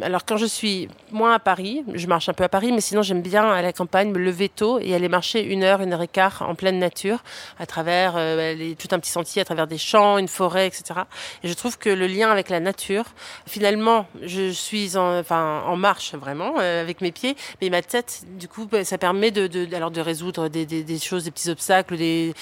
Alors 0.01 0.25
quand 0.25 0.37
je 0.37 0.45
suis 0.45 0.87
moins 1.11 1.33
à 1.33 1.39
Paris, 1.39 1.83
je 1.93 2.07
marche 2.07 2.29
un 2.29 2.33
peu 2.33 2.43
à 2.43 2.49
Paris, 2.49 2.71
mais 2.71 2.81
sinon 2.81 3.01
j'aime 3.01 3.21
bien 3.21 3.47
à 3.47 3.61
la 3.61 3.73
campagne 3.73 4.11
me 4.11 4.19
lever 4.19 4.49
tôt 4.49 4.79
et 4.79 4.95
aller 4.95 5.09
marcher 5.09 5.43
une 5.43 5.63
heure, 5.63 5.81
une 5.81 5.93
heure 5.93 6.01
et 6.01 6.07
quart 6.07 6.43
en 6.47 6.55
pleine 6.55 6.79
nature, 6.79 7.23
à 7.59 7.65
travers 7.65 8.13
euh, 8.15 8.73
tout 8.77 8.87
un 8.91 8.99
petit 8.99 9.09
sentier, 9.09 9.41
à 9.41 9.45
travers 9.45 9.67
des 9.67 9.79
champs, 9.79 10.17
une 10.17 10.27
forêt, 10.27 10.67
etc. 10.67 11.01
Et 11.43 11.47
je 11.47 11.53
trouve 11.53 11.77
que 11.77 11.89
le 11.89 12.07
lien 12.07 12.29
avec 12.29 12.49
la 12.49 12.59
nature, 12.59 13.05
finalement, 13.47 14.07
je 14.23 14.49
suis 14.49 14.97
en, 14.97 15.19
enfin, 15.19 15.63
en 15.65 15.77
marche 15.77 16.13
vraiment 16.15 16.55
euh, 16.59 16.81
avec 16.81 17.01
mes 17.01 17.11
pieds, 17.11 17.35
mais 17.61 17.69
ma 17.69 17.81
tête, 17.81 18.23
du 18.37 18.47
coup, 18.47 18.65
bah, 18.65 18.83
ça 18.83 18.97
permet 18.97 19.31
de, 19.31 19.75
alors 19.75 19.91
de 19.91 20.01
résoudre 20.01 20.47
des, 20.47 20.99
choses, 20.99 21.25
des 21.25 21.31
petits 21.31 21.49
obstacles, 21.49 21.97
des 21.97 22.33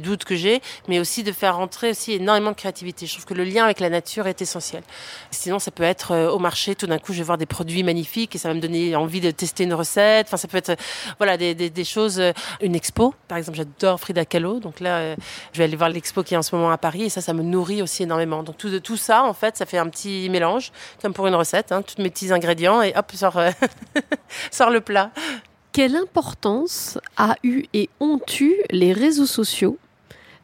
doutes 0.00 0.24
que 0.24 0.36
j'ai, 0.36 0.60
mais 0.88 1.00
aussi 1.00 1.22
de 1.22 1.32
faire 1.32 1.56
rentrer 1.56 1.90
aussi 1.90 2.12
énormément 2.12 2.50
de 2.50 2.56
créativité. 2.56 3.06
Je 3.06 3.12
trouve 3.12 3.24
que 3.24 3.34
le 3.34 3.44
lien 3.44 3.64
avec 3.64 3.80
la 3.80 3.90
nature 3.90 4.26
est 4.26 4.40
essentiel. 4.42 4.82
Sinon, 5.30 5.58
ça 5.58 5.70
peut 5.70 5.82
être 5.82 6.12
euh, 6.12 6.30
au 6.30 6.38
marché, 6.38 6.74
tout 6.74 6.86
d'un 6.86 6.98
coup, 6.98 7.12
je 7.12 7.18
vais 7.18 7.24
voir 7.24 7.38
des 7.38 7.46
produits 7.46 7.82
magnifiques 7.82 8.34
et 8.34 8.38
ça 8.38 8.48
va 8.48 8.54
me 8.54 8.60
donner 8.60 8.96
envie 8.96 9.20
de 9.20 9.30
tester 9.30 9.64
une 9.64 9.74
recette. 9.74 10.26
Enfin, 10.26 10.36
ça 10.36 10.48
peut 10.48 10.58
être, 10.58 10.70
euh, 10.70 10.76
voilà, 11.18 11.36
des, 11.36 11.84
choses, 11.84 12.20
euh, 12.20 12.32
une 12.60 12.74
expo. 12.74 13.14
Par 13.28 13.38
exemple, 13.38 13.58
j'adore 13.58 14.00
Frida 14.00 14.24
Kahlo. 14.24 14.60
Donc 14.60 14.80
là, 14.80 15.14
je 15.52 15.58
vais 15.58 15.64
aller 15.64 15.76
voir 15.76 15.88
l'expo 15.88 16.22
qui 16.22 16.34
est 16.34 16.36
en 16.36 16.42
ce 16.42 16.54
moment 16.54 16.70
à 16.70 16.78
Paris 16.78 17.04
et 17.04 17.08
ça, 17.08 17.20
ça 17.20 17.32
me 17.32 17.42
nourrit 17.42 17.82
aussi 17.82 18.02
énormément. 18.02 18.42
Donc 18.42 18.56
tout, 18.58 18.80
tout 18.80 18.96
ça, 18.96 19.24
en 19.24 19.34
fait, 19.34 19.56
ça 19.56 19.66
fait 19.66 19.78
un 19.78 19.88
petit 19.88 20.28
mélange, 20.30 20.72
comme 21.02 21.12
pour 21.12 21.26
une 21.26 21.34
recette, 21.34 21.72
hein, 21.72 21.82
tous 21.82 22.00
mes 22.02 22.10
petits 22.10 22.32
ingrédients 22.32 22.82
et 22.82 22.92
hop, 22.96 23.12
sort, 23.12 23.40
sort 24.50 24.70
le 24.70 24.80
plat. 24.80 25.10
Quelle 25.74 25.96
importance 25.96 26.98
a 27.16 27.34
eu 27.42 27.64
et 27.72 27.90
ont 27.98 28.20
eu 28.40 28.54
les 28.70 28.92
réseaux 28.92 29.26
sociaux 29.26 29.76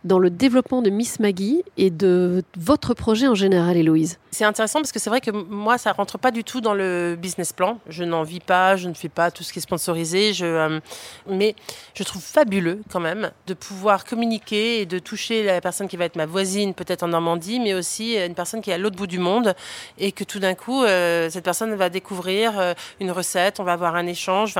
dans 0.04 0.18
le 0.18 0.30
développement 0.30 0.82
de 0.82 0.90
Miss 0.90 1.20
Maggie 1.20 1.62
et 1.76 1.90
de 1.90 2.42
votre 2.56 2.94
projet 2.94 3.28
en 3.28 3.34
général, 3.34 3.76
Héloïse 3.76 4.18
C'est 4.30 4.44
intéressant 4.44 4.80
parce 4.80 4.92
que 4.92 4.98
c'est 4.98 5.10
vrai 5.10 5.20
que 5.20 5.30
moi, 5.30 5.78
ça 5.78 5.92
rentre 5.92 6.18
pas 6.18 6.30
du 6.30 6.44
tout 6.44 6.60
dans 6.60 6.74
le 6.74 7.16
business 7.20 7.52
plan. 7.52 7.78
Je 7.88 8.04
n'en 8.04 8.22
vis 8.22 8.40
pas, 8.40 8.76
je 8.76 8.88
ne 8.88 8.94
fais 8.94 9.08
pas 9.08 9.30
tout 9.30 9.42
ce 9.42 9.52
qui 9.52 9.58
est 9.58 9.62
sponsorisé. 9.62 10.32
Euh, 10.40 10.80
mais 11.28 11.54
je 11.94 12.02
trouve 12.02 12.22
fabuleux 12.22 12.80
quand 12.90 13.00
même 13.00 13.30
de 13.46 13.54
pouvoir 13.54 14.04
communiquer 14.04 14.80
et 14.80 14.86
de 14.86 14.98
toucher 14.98 15.42
la 15.42 15.60
personne 15.60 15.88
qui 15.88 15.96
va 15.96 16.06
être 16.06 16.16
ma 16.16 16.26
voisine, 16.26 16.74
peut-être 16.74 17.02
en 17.02 17.08
Normandie, 17.08 17.60
mais 17.60 17.74
aussi 17.74 18.16
une 18.16 18.34
personne 18.34 18.62
qui 18.62 18.70
est 18.70 18.74
à 18.74 18.78
l'autre 18.78 18.96
bout 18.96 19.06
du 19.06 19.18
monde 19.18 19.54
et 19.98 20.12
que 20.12 20.24
tout 20.24 20.38
d'un 20.38 20.54
coup, 20.54 20.82
euh, 20.82 21.28
cette 21.30 21.44
personne 21.44 21.74
va 21.74 21.90
découvrir 21.90 22.58
euh, 22.58 22.74
une 23.00 23.10
recette, 23.10 23.60
on 23.60 23.64
va 23.64 23.72
avoir 23.72 23.96
un 23.96 24.06
échange. 24.06 24.54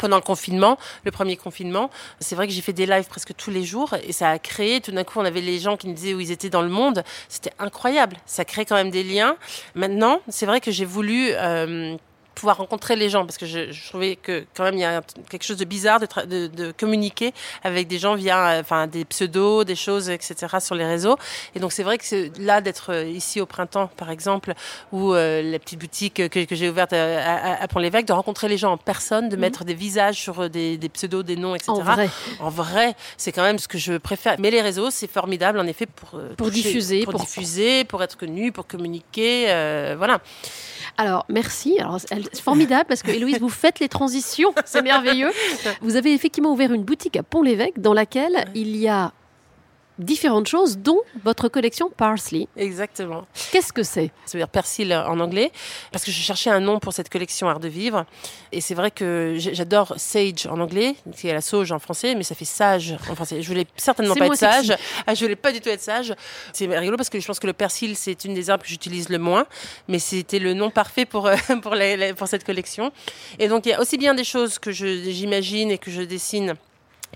Pendant 0.00 0.16
le 0.16 0.22
confinement, 0.22 0.78
le 1.04 1.10
premier 1.10 1.36
confinement, 1.36 1.90
c'est 2.20 2.34
vrai 2.34 2.46
que 2.46 2.52
j'ai 2.52 2.62
fait 2.62 2.72
des 2.72 2.86
lives 2.86 3.06
presque 3.06 3.34
tous 3.36 3.50
les 3.50 3.62
jours 3.64 3.94
et 4.06 4.12
ça 4.12 4.30
a 4.30 4.38
créé, 4.38 4.80
tout 4.80 4.92
d'un 4.92 5.04
coup, 5.04 5.20
on 5.20 5.24
avait 5.24 5.40
les 5.40 5.58
gens 5.58 5.76
qui 5.76 5.88
me 5.88 5.94
disaient 5.94 6.14
où 6.14 6.20
ils 6.20 6.30
étaient 6.30 6.50
dans 6.50 6.62
le 6.62 6.68
monde. 6.68 7.04
C'était 7.28 7.52
incroyable. 7.58 8.16
Ça 8.26 8.44
crée 8.44 8.64
quand 8.64 8.76
même 8.76 8.90
des 8.90 9.04
liens. 9.04 9.36
Maintenant, 9.74 10.20
c'est 10.28 10.46
vrai 10.46 10.60
que 10.60 10.70
j'ai 10.70 10.84
voulu 10.84 11.30
euh, 11.32 11.96
pouvoir 12.34 12.58
rencontrer 12.58 12.96
les 12.96 13.08
gens 13.08 13.24
parce 13.26 13.38
que 13.38 13.46
je, 13.46 13.72
je, 13.72 13.88
trouvais 13.88 14.16
que 14.16 14.44
quand 14.54 14.64
même 14.64 14.74
il 14.74 14.80
y 14.80 14.84
a 14.84 15.02
quelque 15.28 15.44
chose 15.44 15.56
de 15.56 15.64
bizarre 15.64 16.00
de, 16.00 16.06
de, 16.24 16.46
de 16.46 16.72
communiquer 16.72 17.32
avec 17.62 17.88
des 17.88 17.98
gens 17.98 18.14
via 18.14 18.58
enfin 18.60 18.86
des 18.86 19.04
pseudos 19.04 19.64
des 19.64 19.76
choses 19.76 20.08
etc 20.10 20.58
sur 20.60 20.74
les 20.74 20.86
réseaux. 20.86 21.16
Et 21.54 21.60
donc 21.60 21.72
c'est 21.72 21.82
vrai 21.82 21.98
que 21.98 22.04
c'est 22.04 22.36
là 22.38 22.60
d'être 22.60 22.92
euh, 22.92 23.04
ici 23.04 23.40
au 23.40 23.46
printemps 23.46 23.90
par 23.96 24.10
exemple 24.10 24.54
ou 24.92 25.14
euh, 25.14 25.42
la 25.42 25.58
petite 25.58 25.80
boutique 25.80 26.28
que, 26.28 26.44
que 26.44 26.54
j'ai 26.54 26.68
ouverte 26.68 26.92
à, 26.92 27.20
à, 27.20 27.62
à 27.62 27.68
Pont-l'Évêque 27.68 28.06
de 28.06 28.12
rencontrer 28.12 28.48
les 28.48 28.58
gens 28.58 28.72
en 28.72 28.78
personne 28.78 29.28
de 29.28 29.36
mmh. 29.36 29.40
mettre 29.40 29.64
des 29.64 29.74
visages 29.74 30.16
sur 30.16 30.48
des, 30.48 30.78
des, 30.78 30.88
pseudos 30.88 31.22
des 31.22 31.36
noms 31.36 31.54
etc 31.54 31.72
en 31.72 31.82
vrai, 31.82 32.08
vrai 32.50 32.96
c'est 33.16 33.32
quand 33.32 33.42
même 33.42 33.58
ce 33.58 33.68
que 33.68 33.78
je 33.78 33.94
préfère. 33.94 34.36
Mais 34.38 34.50
les 34.50 34.62
réseaux 34.62 34.90
c'est 34.90 35.10
formidable 35.10 35.58
en 35.58 35.66
effet 35.66 35.86
pour 35.86 36.18
euh, 36.18 36.34
pour 36.36 36.48
toucher, 36.48 36.62
diffuser 36.62 37.04
pour, 37.04 37.12
pour, 37.12 37.20
diffuser 37.20 37.84
pour 37.84 38.02
être 38.02 38.16
connu 38.16 38.52
pour 38.52 38.66
communiquer 38.66 39.46
euh, 39.48 39.94
voilà 39.96 40.20
alors, 41.00 41.24
merci. 41.30 41.80
Alors, 41.80 41.98
c'est 41.98 42.42
formidable 42.42 42.84
parce 42.86 43.02
que, 43.02 43.10
Héloïse, 43.10 43.38
vous 43.40 43.48
faites 43.48 43.80
les 43.80 43.88
transitions. 43.88 44.52
C'est 44.66 44.82
merveilleux. 44.82 45.30
Vous 45.80 45.96
avez 45.96 46.12
effectivement 46.12 46.52
ouvert 46.52 46.74
une 46.74 46.82
boutique 46.82 47.16
à 47.16 47.22
Pont-l'Évêque 47.22 47.80
dans 47.80 47.94
laquelle 47.94 48.44
il 48.54 48.76
y 48.76 48.86
a 48.86 49.12
différentes 50.00 50.48
choses, 50.48 50.78
dont 50.78 51.00
votre 51.24 51.48
collection 51.48 51.90
Parsley. 51.96 52.48
Exactement. 52.56 53.26
Qu'est-ce 53.52 53.72
que 53.72 53.82
c'est? 53.82 54.10
Ça 54.26 54.36
veut 54.36 54.40
dire 54.40 54.48
persil 54.48 54.92
en 54.94 55.20
anglais, 55.20 55.52
parce 55.92 56.04
que 56.04 56.10
je 56.10 56.20
cherchais 56.20 56.50
un 56.50 56.60
nom 56.60 56.78
pour 56.78 56.92
cette 56.92 57.08
collection 57.08 57.48
Art 57.48 57.60
de 57.60 57.68
Vivre. 57.68 58.06
Et 58.52 58.60
c'est 58.60 58.74
vrai 58.74 58.90
que 58.90 59.36
j'adore 59.38 59.94
sage 59.96 60.46
en 60.48 60.60
anglais, 60.60 60.96
qui 61.16 61.28
est 61.28 61.34
la 61.34 61.40
sauge 61.40 61.72
en 61.72 61.78
français, 61.78 62.14
mais 62.14 62.22
ça 62.22 62.34
fait 62.34 62.44
sage 62.44 62.96
en 63.10 63.14
français. 63.14 63.42
Je 63.42 63.48
voulais 63.48 63.66
certainement 63.76 64.14
pas 64.14 64.26
être 64.26 64.36
sage. 64.36 64.74
Ah, 65.06 65.14
je 65.14 65.24
voulais 65.24 65.36
pas 65.36 65.52
du 65.52 65.60
tout 65.60 65.68
être 65.68 65.80
sage. 65.80 66.14
C'est 66.52 66.66
rigolo 66.66 66.96
parce 66.96 67.10
que 67.10 67.20
je 67.20 67.26
pense 67.26 67.38
que 67.38 67.46
le 67.46 67.52
persil, 67.52 67.96
c'est 67.96 68.24
une 68.24 68.34
des 68.34 68.50
herbes 68.50 68.62
que 68.62 68.68
j'utilise 68.68 69.08
le 69.08 69.18
moins, 69.18 69.46
mais 69.88 69.98
c'était 69.98 70.38
le 70.38 70.54
nom 70.54 70.70
parfait 70.70 71.04
pour, 71.04 71.26
euh, 71.26 71.36
pour, 71.62 71.74
pour 72.16 72.28
cette 72.28 72.44
collection. 72.44 72.92
Et 73.38 73.48
donc, 73.48 73.66
il 73.66 73.70
y 73.70 73.72
a 73.72 73.80
aussi 73.80 73.98
bien 73.98 74.14
des 74.14 74.24
choses 74.24 74.58
que 74.58 74.70
j'imagine 74.70 75.70
et 75.70 75.78
que 75.78 75.90
je 75.90 76.02
dessine 76.02 76.54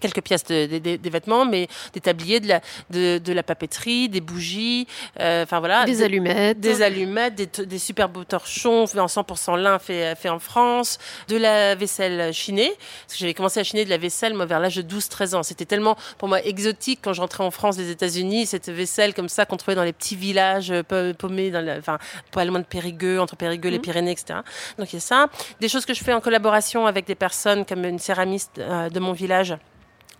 quelques 0.00 0.22
pièces 0.22 0.44
de, 0.44 0.78
des 0.78 1.10
vêtements, 1.10 1.44
mais 1.44 1.68
des 1.92 2.00
tabliers, 2.00 2.40
de 2.40 2.48
la, 2.48 2.60
de, 2.90 3.18
de 3.18 3.32
la 3.32 3.42
papeterie, 3.42 4.08
des 4.08 4.20
bougies, 4.20 4.86
euh, 5.20 5.44
enfin 5.44 5.60
voilà. 5.60 5.84
Des, 5.84 6.02
allumettes. 6.02 6.60
Des 6.60 6.82
allumettes, 6.82 7.34
des, 7.34 7.46
des 7.64 7.78
super 7.78 8.08
beaux 8.08 8.24
torchons 8.24 8.84
en 8.84 9.06
100% 9.06 9.58
lin 9.58 9.78
fait, 9.78 10.14
fait 10.16 10.28
en 10.28 10.38
France, 10.38 10.98
de 11.28 11.36
la 11.36 11.74
vaisselle 11.74 12.32
chinée. 12.32 12.72
Parce 13.06 13.14
que 13.14 13.18
j'avais 13.18 13.34
commencé 13.34 13.60
à 13.60 13.64
chiner 13.64 13.84
de 13.84 13.90
la 13.90 13.98
vaisselle, 13.98 14.34
moi, 14.34 14.46
vers 14.46 14.60
l'âge 14.60 14.76
de 14.76 14.82
12-13 14.82 15.34
ans. 15.36 15.42
C'était 15.42 15.64
tellement, 15.64 15.96
pour 16.18 16.28
moi, 16.28 16.42
exotique 16.44 17.00
quand 17.02 17.12
j'entrais 17.12 17.44
en 17.44 17.50
France 17.50 17.76
des 17.76 17.90
États-Unis, 17.90 18.46
cette 18.46 18.68
vaisselle 18.68 19.14
comme 19.14 19.28
ça 19.28 19.46
qu'on 19.46 19.56
trouvait 19.56 19.74
dans 19.74 19.84
les 19.84 19.92
petits 19.92 20.16
villages 20.16 20.70
euh, 20.70 21.12
paumés, 21.14 21.50
dans 21.50 21.64
la, 21.64 21.78
enfin, 21.78 21.98
pas 22.32 22.44
loin 22.44 22.60
de 22.60 22.64
Périgueux, 22.64 23.20
entre 23.20 23.36
Périgueux, 23.36 23.70
les 23.70 23.78
mmh. 23.78 23.82
Pyrénées, 23.82 24.10
etc. 24.12 24.40
Donc 24.78 24.92
il 24.92 24.96
y 24.96 24.98
a 24.98 25.00
ça. 25.00 25.28
Des 25.60 25.68
choses 25.68 25.86
que 25.86 25.94
je 25.94 26.02
fais 26.02 26.12
en 26.12 26.20
collaboration 26.20 26.86
avec 26.86 27.06
des 27.06 27.14
personnes 27.14 27.64
comme 27.64 27.84
une 27.84 27.98
céramiste 27.98 28.58
euh, 28.58 28.88
de 28.90 29.00
mon 29.00 29.12
village 29.12 29.54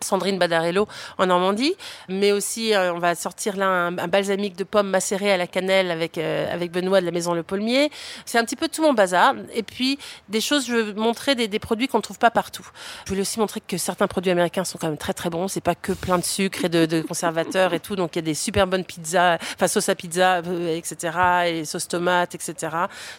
Sandrine 0.04 0.38
Badarello 0.38 0.86
en 1.18 1.26
Normandie, 1.26 1.74
mais 2.08 2.32
aussi 2.32 2.74
euh, 2.74 2.92
on 2.92 2.98
va 2.98 3.14
sortir 3.14 3.56
là 3.56 3.66
un, 3.66 4.08
balsamique 4.08 4.56
de 4.56 4.64
pommes 4.64 4.88
macéré 4.88 5.32
à 5.32 5.36
la 5.36 5.46
cannelle 5.46 5.90
avec 5.90 6.18
euh, 6.18 6.52
avec 6.52 6.70
Benoît 6.70 7.00
de 7.00 7.06
la 7.06 7.12
maison 7.12 7.34
Le 7.34 7.42
Paulmier. 7.42 7.90
C'est 8.26 8.38
un 8.38 8.44
petit 8.44 8.56
peu 8.56 8.68
tout 8.68 8.82
mon 8.82 8.92
bazar. 8.92 9.34
Et 9.54 9.62
puis 9.62 9.98
des 10.28 10.40
choses, 10.40 10.66
je 10.66 10.74
veux 10.74 10.94
montrer 10.94 11.34
des, 11.34 11.58
produits 11.58 11.88
qu'on 11.88 11.98
ne 11.98 12.02
trouve 12.02 12.18
pas 12.18 12.30
partout. 12.30 12.68
Je 13.04 13.10
voulais 13.10 13.22
aussi 13.22 13.38
montrer 13.38 13.60
que 13.60 13.78
certains 13.78 14.06
produits 14.06 14.30
américains 14.30 14.64
sont 14.64 14.78
quand 14.78 14.88
même 14.88 14.98
très 14.98 15.14
très 15.14 15.30
bons. 15.30 15.48
C'est 15.48 15.60
pas 15.60 15.74
que 15.74 15.92
plein 15.92 16.18
de 16.18 16.24
sucre 16.24 16.64
et 16.64 16.68
de, 16.68 17.00
conservateurs 17.02 17.72
et 17.74 17.80
tout. 17.80 17.96
Donc 17.96 18.14
il 18.14 18.18
y 18.18 18.20
a 18.20 18.22
des 18.22 18.34
super 18.34 18.66
bonnes 18.66 18.84
pizzas, 18.84 19.38
enfin 19.54 19.66
sauce 19.66 19.88
à 19.88 19.94
pizza, 19.94 20.42
euh, 20.46 20.76
etc. 20.76 21.16
Et 21.46 21.64
sauce 21.64 21.88
tomate, 21.88 22.34
etc. 22.34 22.54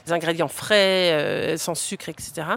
Des 0.06 0.14
ingrédients 0.14 0.48
frais, 0.48 1.56
sans 1.58 1.76
sucre, 1.76 2.10
etc. 2.10 2.48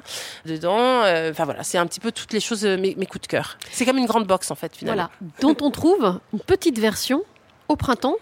Dedans. 0.44 1.00
Enfin 1.30 1.44
voilà, 1.44 1.62
c'est 1.62 1.78
un 1.78 1.86
petit 1.86 2.00
peu 2.00 2.12
toutes 2.12 2.32
les 2.32 2.40
choses, 2.40 2.64
mes, 2.64 2.94
mes 2.94 3.06
coups 3.06 3.22
de 3.22 3.26
cœur. 3.26 3.58
C'est 3.70 3.86
comme 3.86 3.98
une 3.98 4.06
grande 4.06 4.17
box 4.26 4.50
en 4.50 4.54
fait 4.54 4.74
finalement. 4.76 5.08
Voilà, 5.20 5.30
dont 5.40 5.56
on 5.64 5.70
trouve 5.70 6.20
une 6.32 6.40
petite 6.40 6.78
version 6.78 7.22
au 7.68 7.76
printemps 7.76 8.16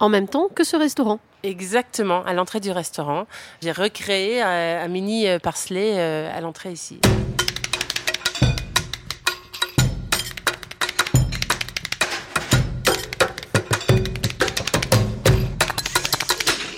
en 0.00 0.08
même 0.08 0.28
temps 0.28 0.48
que 0.52 0.64
ce 0.64 0.76
restaurant. 0.76 1.20
Exactement, 1.44 2.24
à 2.24 2.34
l'entrée 2.34 2.60
du 2.60 2.70
restaurant. 2.70 3.26
J'ai 3.62 3.72
recréé 3.72 4.42
un, 4.42 4.86
mini 4.88 5.28
euh, 5.28 5.38
parsley 5.38 5.94
euh, 5.96 6.30
à 6.32 6.40
l'entrée 6.40 6.72
ici. 6.72 7.00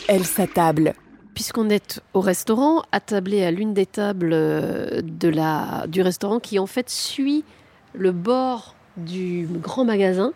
Elle 0.09 0.25
s'attable. 0.25 0.95
Puisqu'on 1.35 1.69
est 1.69 2.01
au 2.13 2.21
restaurant, 2.21 2.85
attablé 2.93 3.45
à 3.45 3.51
l'une 3.51 3.75
des 3.75 3.87
tables 3.87 4.33
euh, 4.33 5.03
de 5.03 5.29
la, 5.29 5.87
du 5.89 6.03
restaurant 6.03 6.41
qui 6.41 6.59
en 6.59 6.67
fait 6.67 6.89
suit 6.89 7.45
le 7.95 8.13
bord 8.13 8.75
du 8.97 9.49
grand 9.51 9.85
magasin 9.85 10.33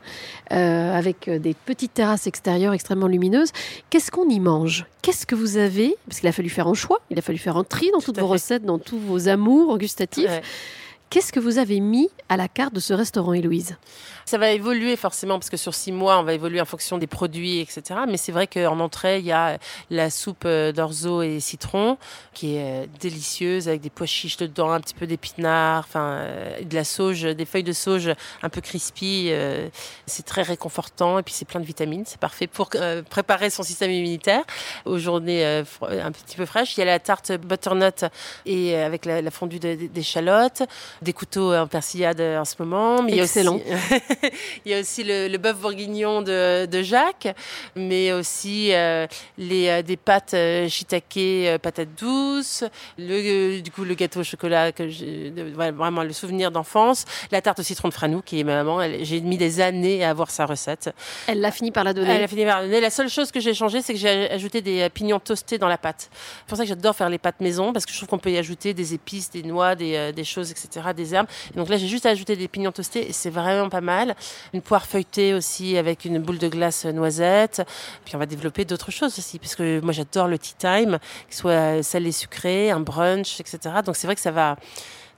euh, 0.53 0.93
avec 0.93 1.31
des 1.31 1.55
petites 1.55 1.95
terrasses 1.95 2.27
extérieures 2.27 2.73
extrêmement 2.73 3.07
lumineuses. 3.07 3.53
Qu'est-ce 3.89 4.11
qu'on 4.11 4.29
y 4.29 4.41
mange? 4.41 4.87
Qu'est-ce 5.03 5.27
que 5.27 5.37
vous 5.37 5.59
avez? 5.59 5.97
Parce 6.09 6.19
qu'il 6.21 6.29
a 6.29 6.33
fallu 6.33 6.49
faire 6.49 6.67
un 6.67 6.75
choix, 6.75 7.01
il 7.11 7.19
a 7.19 7.23
fallu 7.23 7.39
faire 7.39 7.57
un 7.57 7.65
tri 7.65 7.91
dans 7.93 8.01
toutes 8.01 8.19
vos 8.19 8.27
recettes, 8.27 8.65
dans 8.65 8.79
tous 8.79 8.99
vos 8.99 9.29
amours 9.29 9.79
gustatifs. 9.79 10.41
Qu'est-ce 11.11 11.33
que 11.33 11.41
vous 11.41 11.57
avez 11.57 11.81
mis 11.81 12.11
à 12.29 12.37
la 12.37 12.49
carte 12.49 12.75
de 12.75 12.81
ce 12.81 12.93
restaurant, 12.93 13.33
Héloïse? 13.33 13.77
Ça 14.29 14.37
va 14.37 14.51
évoluer 14.51 14.95
forcément 14.97 15.39
parce 15.39 15.49
que 15.49 15.57
sur 15.57 15.75
six 15.75 15.91
mois, 15.91 16.19
on 16.19 16.23
va 16.23 16.35
évoluer 16.35 16.61
en 16.61 16.67
fonction 16.67 16.99
des 16.99 17.07
produits, 17.07 17.61
etc. 17.61 18.01
Mais 18.07 18.19
c'est 18.19 18.31
vrai 18.31 18.47
qu'en 18.47 18.79
entrée, 18.79 19.21
il 19.21 19.25
y 19.25 19.33
a 19.33 19.57
la 19.89 20.11
soupe 20.11 20.43
euh, 20.45 20.71
d'orzo 20.71 21.23
et 21.23 21.41
citron 21.41 21.97
qui 22.35 22.57
est 22.57 22.83
euh, 22.83 22.87
délicieuse 23.01 23.69
avec 23.69 23.81
des 23.81 23.89
pois 23.89 24.05
chiches 24.05 24.37
dedans, 24.37 24.71
un 24.71 24.81
petit 24.81 24.93
peu 24.93 25.07
d'épinards, 25.07 25.87
enfin 25.89 26.19
euh, 26.19 26.63
de 26.63 26.75
la 26.75 26.85
sauge, 26.85 27.23
des 27.23 27.47
feuilles 27.47 27.63
de 27.63 27.73
sauge 27.73 28.11
un 28.43 28.51
peu 28.51 28.61
crispy. 28.61 29.33
c'est 30.05 30.27
très 30.27 30.43
réconfortant 30.43 31.19
et 31.19 31.23
puis 31.23 31.33
c'est 31.33 31.47
plein 31.47 31.61
de 31.61 31.65
vitamines. 31.65 32.05
C'est 32.05 32.21
parfait 32.21 32.49
pour 32.49 32.69
préparer 33.09 33.49
son 33.49 33.63
système 33.63 33.91
immunitaire 33.91 34.45
aux 34.85 34.99
journées 34.99 35.43
un 35.47 36.13
petit 36.13 36.37
peu 36.37 36.45
fraîches. 36.45 36.77
Il 36.77 36.81
y 36.81 36.83
a 36.83 36.87
la 36.87 36.99
tarte 36.99 37.33
butternut 37.33 38.05
et 38.45 38.77
avec 38.77 39.07
la, 39.07 39.31
fondue 39.31 39.59
d'échalotes, 39.59 40.65
des 41.03 41.13
couteaux 41.13 41.55
en 41.55 41.67
persillade 41.67 42.21
en 42.21 42.45
ce 42.45 42.55
moment. 42.59 43.03
Mais 43.03 43.19
Excellent. 43.19 43.61
il 44.65 44.73
y 44.73 44.75
a 44.75 44.81
aussi 44.81 45.05
le, 45.05 45.37
bœuf 45.39 45.57
bourguignon 45.59 46.23
de, 46.23 46.67
de, 46.67 46.83
Jacques, 46.83 47.29
mais 47.77 48.13
aussi 48.13 48.73
euh, 48.73 49.07
les, 49.37 49.69
euh, 49.69 49.83
des 49.83 49.97
pâtes 49.97 50.35
euh, 50.35 50.69
shiitake, 50.69 51.61
patates 51.63 51.89
douces, 51.99 52.65
le, 52.99 53.61
du 53.61 53.71
coup 53.71 53.85
le 53.85 53.95
gâteau 53.95 54.21
au 54.21 54.25
chocolat, 54.25 54.73
que 54.73 54.83
vraiment 55.71 56.03
le 56.03 56.13
souvenir 56.13 56.51
d'enfance, 56.51 57.05
la 57.31 57.41
tarte 57.41 57.61
au 57.61 57.63
citron 57.63 57.89
de 57.89 57.95
Franou, 57.95 58.23
qui 58.23 58.41
est 58.41 58.45
ma 58.45 58.63
maman. 58.63 58.81
J'ai 59.03 59.21
mis 59.21 59.39
des 59.39 59.61
années 59.61 60.05
à 60.05 60.11
avoir 60.11 60.31
sa 60.31 60.47
recette. 60.47 60.91
Elle 61.27 61.41
l'a 61.41 61.51
fini 61.51 61.71
par 61.71 61.85
la 61.85 61.93
donner. 61.93 62.11
Elle 62.11 62.25
a 62.25 62.29
fini 62.29 62.45
par 62.45 62.61
la 62.61 62.67
donner. 62.67 62.81
La 62.81 62.91
seule 62.91 63.09
chose 63.09 63.31
que 63.31 63.41
j'ai 63.41 63.55
changé, 63.55 63.83
c'est 63.83 63.93
que 63.93 63.99
j'ai 63.99 64.31
ajouté 64.31 64.61
des 64.61 64.89
pignons 64.91 65.21
toastés 65.21 65.59
dans 65.59 65.69
la 65.69 65.79
pâte. 65.79 66.11
C'est 66.11 66.49
pour 66.49 66.57
ça 66.57 66.65
que 66.65 66.69
j'adore 66.69 66.95
faire 66.95 67.11
les 67.11 67.19
pâtes 67.19 67.41
maison, 67.41 67.73
parce 67.73 67.87
que 67.87 67.93
je 67.93 67.99
trouve 67.99 68.09
qu'on 68.09 68.19
peut 68.19 68.31
y 68.31 68.39
ajouter 68.39 68.75
des 68.75 68.95
épices, 68.95 69.31
des 69.31 69.43
noix, 69.43 69.75
des, 69.75 70.13
des 70.13 70.25
choses, 70.25 70.51
etc., 70.51 70.88
des 70.95 71.15
herbes. 71.15 71.29
Donc 71.55 71.69
là, 71.69 71.77
j'ai 71.77 71.89
juste 71.89 72.07
ajouté 72.07 72.37
des 72.37 72.49
pignons 72.49 72.73
toastés 72.73 73.09
et 73.09 73.13
c'est 73.13 73.31
vraiment 73.31 73.69
pas 73.69 73.81
mal. 73.81 74.15
Une 74.53 74.63
poire 74.63 74.87
feuilletée 74.87 75.35
aussi 75.35 75.77
avec 75.77 76.05
une 76.05 76.19
boule 76.19 76.39
de 76.39 76.49
glace 76.49 76.85
noisette. 76.85 77.63
Puis 78.05 78.17
on 78.17 78.19
va 78.19 78.27
développer 78.27 78.65
d'autres 78.65 78.91
choses 78.91 79.19
aussi, 79.19 79.39
parce 79.39 79.55
que 79.55 79.81
moi 79.81 79.93
j'adore 79.93 80.29
le 80.29 80.39
tea 80.39 80.55
time, 80.59 80.99
qu'il 81.27 81.37
soit 81.37 81.83
salé 81.83 82.13
sucré, 82.13 82.71
un 82.71 82.81
brunch, 82.81 83.41
etc. 83.41 83.59
Donc 83.85 83.97
c'est 83.97 84.07
vrai 84.07 84.15
que 84.15 84.21
ça 84.21 84.31
va 84.31 84.57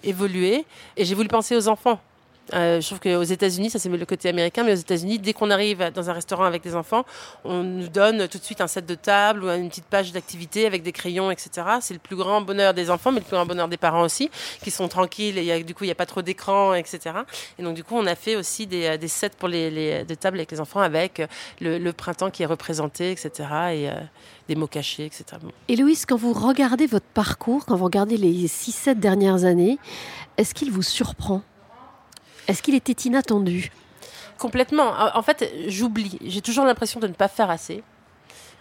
évoluer. 0.03 0.65
Et 0.97 1.05
j'ai 1.05 1.15
voulu 1.15 1.29
penser 1.29 1.57
aux 1.57 1.69
enfants. 1.69 2.01
Euh, 2.55 2.81
je 2.81 2.87
trouve 2.87 3.01
qu'aux 3.01 3.23
États-Unis, 3.23 3.71
ça 3.71 3.79
c'est 3.79 3.89
le 3.89 4.07
côté 4.07 4.29
américain, 4.29 4.65
mais 4.65 4.73
aux 4.73 4.77
États-Unis, 4.77 5.19
dès 5.19 5.33
qu'on 5.33 5.51
arrive 5.51 5.91
dans 5.95 6.11
un 6.11 6.13
restaurant 6.13 6.45
avec 6.45 6.63
des 6.63 6.75
enfants, 6.75 7.05
on 7.45 7.63
nous 7.63 7.89
donne 7.89 8.29
tout 8.29 8.39
de 8.39 8.45
suite 8.45 8.61
un 8.61 8.67
set 8.67 8.87
de 8.87 8.95
table 8.95 9.45
ou 9.45 9.49
une 9.49 9.69
petite 9.69 9.87
page 9.87 10.13
d'activité 10.13 10.67
avec 10.67 10.83
des 10.83 10.93
crayons, 10.93 11.31
etc. 11.31 11.67
C'est 11.81 11.95
le 11.95 12.01
plus 12.01 12.17
grand 12.17 12.41
bonheur 12.41 12.75
des 12.75 12.91
enfants, 12.91 13.13
mais 13.13 13.21
le 13.21 13.25
plus 13.25 13.37
grand 13.37 13.47
bonheur 13.47 13.69
des 13.69 13.77
parents 13.77 14.03
aussi, 14.03 14.31
qui 14.63 14.71
sont 14.71 14.89
tranquilles 14.89 15.39
et 15.39 15.65
du 15.65 15.75
coup, 15.75 15.85
il 15.85 15.89
n'y 15.89 15.93
a 15.93 15.97
pas 15.97 16.07
trop 16.07 16.23
d'écran, 16.23 16.75
etc. 16.75 17.17
Et 17.59 17.63
donc, 17.63 17.75
du 17.75 17.85
coup, 17.85 17.97
on 17.97 18.07
a 18.07 18.15
fait 18.15 18.37
aussi 18.37 18.67
des, 18.67 18.87
euh, 18.87 18.97
des 18.97 19.09
sets 19.09 19.31
pour 19.39 19.49
les, 19.49 19.71
les, 19.71 20.05
de 20.05 20.15
tables 20.15 20.39
avec 20.39 20.51
les 20.51 20.61
enfants 20.61 20.81
avec 20.81 21.23
le, 21.61 21.79
le, 21.79 21.93
printemps 21.93 22.31
qui 22.31 22.43
est 22.43 22.47
représenté, 22.47 23.11
etc. 23.11 23.31
Et, 23.73 23.89
euh, 23.89 23.95
des 24.51 24.57
mots 24.57 24.67
cachés, 24.67 25.07
etc. 25.07 25.25
Et 25.69 25.77
Louise, 25.77 26.05
quand 26.07 26.17
vous 26.17 26.33
regardez 26.33 26.87
votre 26.87 27.07
parcours, 27.07 27.65
quand 27.67 27.77
vous 27.77 27.85
regardez 27.85 28.17
les 28.17 28.49
6-7 28.49 28.99
dernières 28.99 29.45
années, 29.45 29.79
est-ce 30.37 30.55
qu'il 30.55 30.73
vous 30.73 30.83
surprend? 30.83 31.43
Est-ce 32.51 32.63
qu'il 32.63 32.75
était 32.75 32.93
inattendu? 32.93 33.71
Complètement. 34.39 34.93
En 35.15 35.23
fait, 35.23 35.53
j'oublie. 35.69 36.19
J'ai 36.25 36.41
toujours 36.41 36.65
l'impression 36.65 36.99
de 36.99 37.07
ne 37.07 37.13
pas 37.13 37.29
faire 37.29 37.51
assez. 37.51 37.83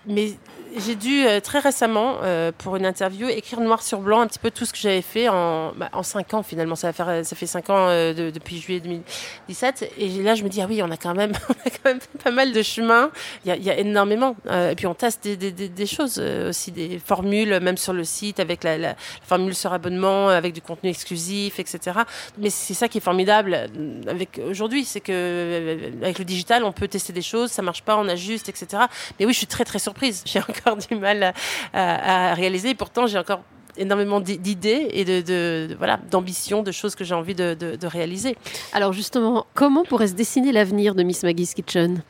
Mais 0.06 0.34
j'ai 0.78 0.96
dû 0.96 1.26
euh, 1.26 1.40
très 1.40 1.60
récemment, 1.60 2.18
euh, 2.24 2.52
pour 2.56 2.76
une 2.76 2.86
interview, 2.86 3.28
écrire 3.28 3.60
noir 3.60 3.82
sur 3.82 4.00
blanc 4.00 4.22
un 4.22 4.28
petit 4.28 4.40
peu 4.40 4.52
tout 4.52 4.66
ce 4.66 4.74
que 4.74 4.80
j'avais 4.80 5.02
fait 5.02 5.28
en, 5.30 5.74
bah, 5.74 5.90
en 5.94 6.04
cinq 6.04 6.34
ans 6.34 6.44
finalement. 6.44 6.76
Ça, 6.76 6.88
va 6.88 6.94
faire, 6.94 7.26
ça 7.26 7.36
fait 7.36 7.48
cinq 7.48 7.70
ans 7.70 7.88
euh, 7.90 8.32
depuis 8.32 8.60
juillet 8.60 8.80
2017. 8.80 9.94
Et 9.98 10.08
là, 10.22 10.36
je 10.36 10.44
me 10.44 10.50
dis, 10.50 10.62
ah 10.62 10.68
oui, 10.70 10.82
on 10.84 10.92
a 10.92 10.98
quand 10.98 11.16
même, 11.16 11.32
on 11.50 11.54
a 11.54 11.70
quand 11.70 11.86
même 11.86 12.00
pas 12.24 12.32
mal 12.32 12.52
de 12.52 12.62
chemin. 12.62 13.12
Il 13.46 13.50
y 13.50 13.52
a, 13.52 13.58
y 13.58 13.70
a 13.70 13.78
énormément. 13.78 14.36
et 14.50 14.76
puis 14.76 14.88
on 14.88 14.94
teste 14.94 15.24
des, 15.24 15.38
des, 15.38 15.52
des, 15.52 15.86
choses 15.86 16.20
aussi, 16.20 16.72
des 16.72 17.00
formules, 17.00 17.60
même 17.60 17.78
sur 17.78 17.94
le 17.94 18.04
site, 18.04 18.40
avec 18.40 18.64
la, 18.64 18.78
la, 18.78 18.96
formule 19.24 19.56
sur 19.56 19.74
abonnement, 19.74 20.30
avec 20.30 20.54
du 20.54 20.62
contenu 20.62 20.90
exclusif, 20.90 21.60
etc. 21.60 22.00
Mais 22.38 22.50
c'est 22.50 22.74
ça 22.74 22.88
qui 22.88 23.00
est 23.00 23.02
formidable 23.02 23.70
avec 24.08 24.40
aujourd'hui, 24.48 24.86
c'est 24.86 25.02
que 25.02 25.78
avec 26.02 26.20
le 26.20 26.26
digital, 26.26 26.64
on 26.64 26.72
peut 26.72 26.88
tester 26.88 27.14
des 27.14 27.22
choses, 27.22 27.52
ça 27.52 27.62
marche 27.62 27.82
pas, 27.82 27.98
on 27.98 28.08
ajuste, 28.08 28.50
etc. 28.50 28.84
Mais 29.20 29.26
oui, 29.26 29.34
je 29.34 29.40
suis 29.40 29.48
très 29.48 29.66
très 29.66 29.80
surprise. 29.90 30.24
J'ai 30.26 30.40
encore 30.40 30.78
du 30.78 30.96
mal 30.96 31.34
à, 31.74 32.34
réaliser. 32.34 32.76
pourtant, 32.76 33.08
j'ai 33.08 33.18
encore 33.18 33.42
énormément 33.78 34.20
d'idées 34.20 34.88
et 34.92 35.06
de, 35.06 35.76
voilà 35.78 36.00
d'ambitions, 36.12 36.64
de 36.64 36.72
choses 36.72 36.96
que 36.96 37.04
j'ai 37.04 37.16
envie 37.16 37.36
de, 37.36 37.88
réaliser. 37.88 38.36
Alors 38.74 38.94
justement, 38.94 39.46
comment 39.54 39.84
pourrait 39.84 40.10
se 40.10 40.14
dessiner 40.14 40.52
l'avenir 40.52 40.96
de 40.96 41.04
Miss 41.04 41.24
Maggie's 41.24 41.54
Kitchen? 41.54 42.02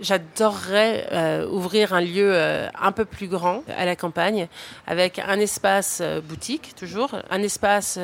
J'adorerais 0.00 1.06
euh, 1.12 1.48
ouvrir 1.48 1.94
un 1.94 2.00
lieu 2.00 2.32
euh, 2.34 2.68
un 2.80 2.90
peu 2.90 3.04
plus 3.04 3.28
grand 3.28 3.62
à 3.76 3.84
la 3.84 3.94
campagne, 3.94 4.48
avec 4.88 5.20
un 5.20 5.38
espace 5.38 6.00
euh, 6.02 6.20
boutique 6.20 6.74
toujours, 6.74 7.14
un 7.30 7.40
espace 7.40 7.98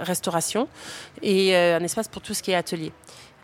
restauration 0.00 0.66
et 1.20 1.54
un 1.54 1.82
espace 1.82 2.08
pour 2.08 2.22
tout 2.22 2.32
ce 2.32 2.42
qui 2.42 2.52
est 2.52 2.54
atelier. 2.54 2.92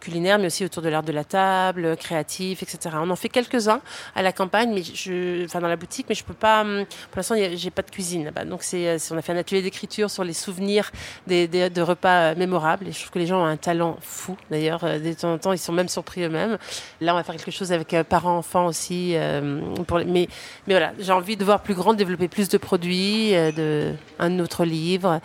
Culinaire, 0.01 0.39
mais 0.39 0.47
aussi 0.47 0.65
autour 0.65 0.83
de 0.83 0.89
l'art 0.89 1.03
de 1.03 1.13
la 1.13 1.25
table, 1.25 1.97
créatif, 1.97 2.63
etc. 2.63 2.97
On 3.01 3.11
en 3.11 3.17
fait 3.17 3.29
quelques-uns 3.29 3.81
à 4.15 4.23
la 4.23 4.33
campagne, 4.33 4.73
mais 4.73 4.83
je, 4.83 5.45
enfin 5.45 5.61
dans 5.61 5.69
la 5.69 5.77
boutique, 5.77 6.07
mais 6.09 6.15
je 6.15 6.25
peux 6.25 6.35
pas. 6.35 6.63
Hum, 6.63 6.85
pour 7.11 7.19
l'instant, 7.19 7.35
j'ai 7.55 7.71
pas 7.71 7.83
de 7.83 7.91
cuisine 7.91 8.25
là-bas. 8.25 8.45
Donc 8.45 8.63
c'est, 8.63 8.97
on 9.11 9.17
a 9.17 9.23
fait 9.23 9.33
un 9.33 9.37
atelier 9.37 9.63
d'écriture 9.63 10.11
sur 10.11 10.25
les 10.25 10.33
souvenirs 10.33 10.91
des, 11.27 11.47
de 11.49 11.83
repas 11.83 12.35
mémorables. 12.35 12.89
Et 12.89 12.93
je 12.93 12.99
trouve 12.99 13.11
que 13.11 13.19
les 13.19 13.27
gens 13.27 13.43
ont 13.43 13.47
un 13.47 13.57
talent 13.57 13.97
fou. 14.01 14.37
D'ailleurs, 14.51 14.81
de 14.81 15.13
temps 15.13 15.33
en 15.33 15.39
temps, 15.39 15.53
ils 15.53 15.59
sont 15.59 15.73
même 15.73 15.89
surpris 15.89 16.23
eux-mêmes. 16.23 16.59
Là, 17.01 17.13
on 17.13 17.17
va 17.17 17.23
faire 17.23 17.37
quelque 17.37 17.51
chose 17.51 17.73
avec 17.73 17.95
parents-enfants 18.09 18.67
aussi. 18.67 19.15
mais, 19.15 20.07
mais 20.07 20.29
voilà, 20.67 20.93
j'ai 20.99 21.13
envie 21.13 21.37
de 21.37 21.45
voir 21.45 21.63
plus 21.63 21.75
grand, 21.75 21.95
développer 21.95 22.29
plus 22.29 22.49
de 22.49 22.59
produits, 22.59 23.33
de 23.33 23.95
un 24.19 24.39
autre 24.41 24.65
livre, 24.65 25.21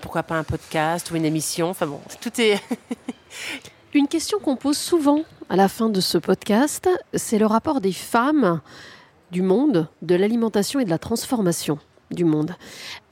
pourquoi 0.00 0.22
pas 0.22 0.36
un 0.36 0.44
podcast 0.44 1.10
ou 1.10 1.16
une 1.16 1.24
émission. 1.24 1.70
Enfin 1.70 1.86
bon, 1.86 2.00
tout 2.20 2.40
est. 2.40 2.60
Une 3.94 4.06
question 4.06 4.38
qu'on 4.38 4.56
pose 4.56 4.76
souvent 4.76 5.22
à 5.48 5.56
la 5.56 5.66
fin 5.66 5.88
de 5.88 6.02
ce 6.02 6.18
podcast, 6.18 6.90
c'est 7.14 7.38
le 7.38 7.46
rapport 7.46 7.80
des 7.80 7.94
femmes 7.94 8.60
du 9.30 9.40
monde, 9.40 9.88
de 10.02 10.14
l'alimentation 10.14 10.78
et 10.78 10.84
de 10.84 10.90
la 10.90 10.98
transformation 10.98 11.78
du 12.10 12.26
monde. 12.26 12.54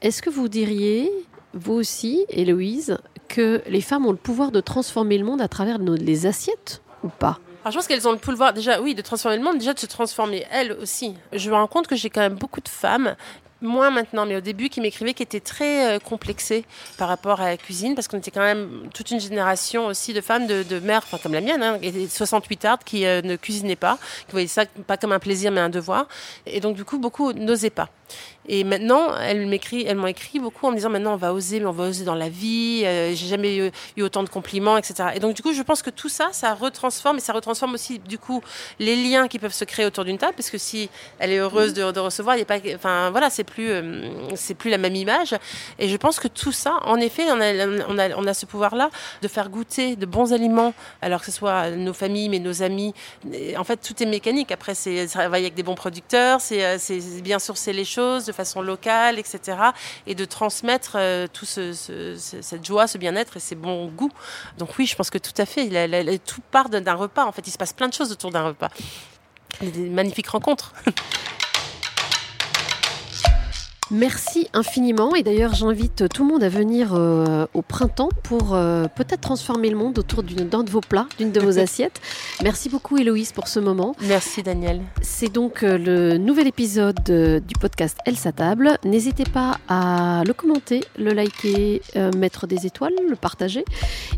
Est-ce 0.03 0.21
que 0.21 0.29
vous 0.29 0.47
diriez, 0.47 1.11
vous 1.53 1.73
aussi, 1.73 2.25
Héloïse, 2.29 2.99
que 3.27 3.63
les 3.67 3.81
femmes 3.81 4.05
ont 4.05 4.11
le 4.11 4.17
pouvoir 4.17 4.51
de 4.51 4.59
transformer 4.59 5.17
le 5.17 5.25
monde 5.25 5.41
à 5.41 5.47
travers 5.47 5.79
les 5.79 6.27
assiettes 6.27 6.83
ou 7.03 7.07
pas? 7.07 7.39
Alors, 7.63 7.71
je 7.71 7.77
pense 7.77 7.87
qu'elles 7.87 8.07
ont 8.07 8.11
le 8.11 8.19
pouvoir 8.19 8.53
déjà, 8.53 8.79
oui, 8.79 8.93
de 8.93 9.01
transformer 9.01 9.37
le 9.37 9.43
monde, 9.43 9.57
déjà 9.57 9.73
de 9.73 9.79
se 9.79 9.87
transformer 9.87 10.45
elles 10.51 10.73
aussi. 10.73 11.15
Je 11.33 11.49
me 11.49 11.55
rends 11.55 11.67
compte 11.67 11.87
que 11.87 11.95
j'ai 11.95 12.11
quand 12.11 12.21
même 12.21 12.35
beaucoup 12.35 12.61
de 12.61 12.69
femmes 12.69 13.15
moins 13.61 13.89
maintenant, 13.89 14.25
mais 14.25 14.35
au 14.35 14.41
début, 14.41 14.69
qui 14.69 14.81
m'écrivaient, 14.81 15.13
qui 15.13 15.23
étaient 15.23 15.39
très 15.39 15.95
euh, 15.95 15.99
complexés 15.99 16.65
par 16.97 17.07
rapport 17.07 17.41
à 17.41 17.49
la 17.49 17.57
cuisine, 17.57 17.95
parce 17.95 18.07
qu'on 18.07 18.17
était 18.17 18.31
quand 18.31 18.41
même 18.41 18.89
toute 18.93 19.11
une 19.11 19.19
génération 19.19 19.87
aussi 19.87 20.13
de 20.13 20.21
femmes, 20.21 20.47
de, 20.47 20.79
mères, 20.79 21.03
comme 21.21 21.33
la 21.33 21.41
mienne, 21.41 21.63
hein, 21.63 21.79
et 21.81 22.07
68 22.07 22.65
ardes 22.65 22.83
qui 22.83 23.05
euh, 23.05 23.21
ne 23.21 23.35
cuisinaient 23.35 23.75
pas, 23.75 23.97
qui 24.27 24.31
voyaient 24.31 24.47
ça 24.47 24.65
pas 24.85 24.97
comme 24.97 25.11
un 25.11 25.19
plaisir, 25.19 25.51
mais 25.51 25.61
un 25.61 25.69
devoir. 25.69 26.07
Et 26.45 26.59
donc, 26.59 26.75
du 26.75 26.85
coup, 26.85 26.99
beaucoup 26.99 27.33
n'osaient 27.33 27.69
pas. 27.69 27.89
Et 28.47 28.63
maintenant, 28.63 29.15
elles 29.17 29.45
m'écrit, 29.45 29.85
elles 29.85 29.97
m'ont 29.97 30.07
écrit 30.07 30.39
beaucoup 30.39 30.67
en 30.67 30.71
me 30.71 30.75
disant 30.75 30.89
maintenant 30.89 31.13
on 31.13 31.17
va 31.17 31.33
oser, 31.33 31.59
mais 31.59 31.65
on 31.65 31.71
va 31.71 31.85
oser 31.85 32.05
dans 32.05 32.15
la 32.15 32.29
vie. 32.29 32.83
Euh, 32.85 33.13
j'ai 33.13 33.27
jamais 33.27 33.71
eu, 33.97 34.01
autant 34.01 34.23
de 34.23 34.29
compliments, 34.29 34.77
etc. 34.77 35.09
Et 35.15 35.19
donc 35.19 35.35
du 35.35 35.41
coup, 35.41 35.53
je 35.53 35.61
pense 35.61 35.81
que 35.81 35.89
tout 35.89 36.09
ça, 36.09 36.29
ça 36.31 36.53
retransforme 36.53 37.17
et 37.17 37.19
ça 37.19 37.33
retransforme 37.33 37.73
aussi 37.73 37.99
du 37.99 38.17
coup 38.17 38.41
les 38.79 38.95
liens 38.95 39.27
qui 39.27 39.39
peuvent 39.39 39.53
se 39.53 39.65
créer 39.65 39.85
autour 39.85 40.05
d'une 40.05 40.17
table, 40.17 40.33
parce 40.35 40.49
que 40.49 40.57
si 40.57 40.89
elle 41.19 41.31
est 41.31 41.37
heureuse 41.37 41.73
de, 41.73 41.99
recevoir, 41.99 42.37
il 42.37 42.41
a 42.41 42.45
pas, 42.45 42.59
enfin 42.75 43.09
voilà, 43.11 43.29
c'est 43.29 43.43
plus, 43.43 43.69
euh, 43.69 44.09
c'est 44.35 44.53
plus 44.53 44.69
la 44.69 44.77
même 44.77 44.95
image. 44.95 45.35
Et 45.79 45.89
je 45.89 45.97
pense 45.97 46.19
que 46.19 46.27
tout 46.27 46.51
ça, 46.51 46.79
en 46.83 46.97
effet, 46.97 47.25
on 47.29 47.41
a, 47.41 47.67
on 47.89 47.97
a, 47.97 48.15
on 48.15 48.27
a 48.27 48.33
ce 48.33 48.45
pouvoir-là 48.45 48.89
de 49.21 49.27
faire 49.27 49.49
goûter 49.49 49.95
de 49.95 50.05
bons 50.05 50.31
aliments, 50.31 50.73
alors 51.01 51.19
que 51.19 51.25
ce 51.25 51.31
soit 51.31 51.71
nos 51.71 51.93
familles, 51.93 52.29
mais 52.29 52.39
nos 52.39 52.63
amis. 52.63 52.93
en 53.57 53.63
fait, 53.63 53.77
tout 53.77 54.01
est 54.01 54.05
mécanique. 54.05 54.51
Après, 54.51 54.75
c'est 54.75 55.07
travailler 55.07 55.45
avec 55.45 55.55
des 55.55 55.63
bons 55.63 55.75
producteurs, 55.75 56.41
c'est 56.41 56.63
euh, 56.63 56.77
bien 57.21 57.39
sourcer 57.39 57.73
les 57.73 57.85
choses 57.85 58.25
de 58.25 58.31
façon 58.37 58.61
locale, 58.61 59.19
etc. 59.19 59.57
Et 60.05 60.15
de 60.15 60.25
transmettre 60.25 60.93
euh, 60.95 61.27
tout 61.31 61.45
ce, 61.45 61.73
cette 62.15 62.65
joie, 62.65 62.87
ce 62.87 62.97
bien-être 62.97 63.37
et 63.37 63.39
ces 63.39 63.55
bons 63.55 63.87
goûts. 63.87 64.11
Donc 64.57 64.77
oui, 64.77 64.85
je 64.85 64.95
pense 64.95 65.09
que 65.09 65.17
tout 65.17 65.33
à 65.37 65.45
fait, 65.45 65.67
tout 66.25 66.41
part 66.51 66.69
d'un 66.69 66.93
repas. 66.93 67.25
En 67.25 67.31
fait, 67.31 67.45
il 67.47 67.51
se 67.51 67.57
passe 67.57 67.73
plein 67.73 67.89
de 67.89 67.93
choses 67.93 68.11
autour 68.11 68.31
d'un 68.31 68.43
repas. 68.43 68.69
Des 69.61 69.89
magnifiques 69.89 70.29
rencontres. 70.29 70.73
Merci 73.89 74.49
infiniment 74.53 75.15
et 75.15 75.23
d'ailleurs 75.23 75.53
j'invite 75.53 76.09
tout 76.09 76.23
le 76.23 76.33
monde 76.33 76.43
à 76.43 76.49
venir 76.49 76.93
euh, 76.93 77.45
au 77.53 77.61
printemps 77.61 78.09
pour 78.23 78.53
euh, 78.53 78.87
peut-être 78.93 79.21
transformer 79.21 79.69
le 79.69 79.77
monde 79.77 79.97
autour 79.97 80.23
d'un 80.23 80.63
de 80.63 80.69
vos 80.69 80.81
plats, 80.81 81.07
d'une 81.17 81.31
de 81.31 81.39
vos 81.39 81.57
assiettes. 81.59 82.01
Merci 82.43 82.67
beaucoup 82.67 82.97
Héloïse 82.97 83.31
pour 83.31 83.47
ce 83.47 83.61
moment. 83.61 83.95
Merci 84.01 84.43
Daniel. 84.43 84.81
C'est 85.01 85.31
donc 85.31 85.63
euh, 85.63 85.77
le 85.77 86.17
nouvel 86.17 86.47
épisode 86.47 87.01
du 87.05 87.55
podcast 87.59 87.97
Elle 88.05 88.17
sa 88.17 88.33
table. 88.33 88.77
N'hésitez 88.83 89.23
pas 89.23 89.57
à 89.69 90.23
le 90.25 90.33
commenter, 90.33 90.83
le 90.97 91.13
liker, 91.13 91.81
mettre 92.15 92.45
des 92.45 92.65
étoiles, 92.65 92.93
le 93.07 93.15
partager 93.15 93.63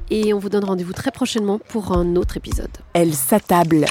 et 0.10 0.34
on 0.34 0.40
vous 0.40 0.50
donne 0.50 0.64
rendez-vous 0.66 0.94
très 0.94 1.12
prochainement 1.12 1.60
pour 1.60 1.92
un 1.96 2.16
autre 2.16 2.38
épisode. 2.38 2.72
Elle 2.94 3.14
sa 3.14 3.40
table. 3.40 3.86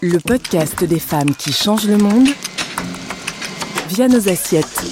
Le 0.00 0.18
podcast 0.18 0.84
des 0.84 1.00
femmes 1.00 1.34
qui 1.34 1.52
changent 1.52 1.88
le 1.88 1.98
monde 1.98 2.28
via 3.88 4.06
nos 4.08 4.28
assiettes. 4.28 4.82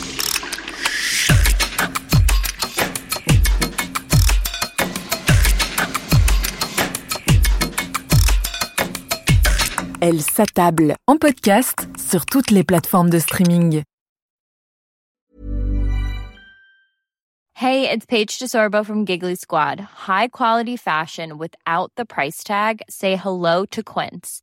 Elle 10.01 10.23
s'attable 10.23 10.95
en 11.07 11.17
podcast 11.17 11.89
sur 11.99 12.25
toutes 12.27 12.51
les 12.51 12.65
plateformes 12.65 13.11
de 13.11 13.19
streaming. 13.19 13.83
Hey, 17.55 17.89
it's 17.91 18.05
Paige 18.05 18.39
DeSorbo 18.39 18.85
from 18.85 19.07
Giggly 19.07 19.35
Squad. 19.35 19.81
High 20.07 20.29
quality 20.29 20.77
fashion 20.77 21.39
without 21.39 21.91
the 21.97 22.05
price 22.05 22.45
tag. 22.45 22.83
Say 22.89 23.17
hello 23.17 23.65
to 23.71 23.83
Quince. 23.83 24.43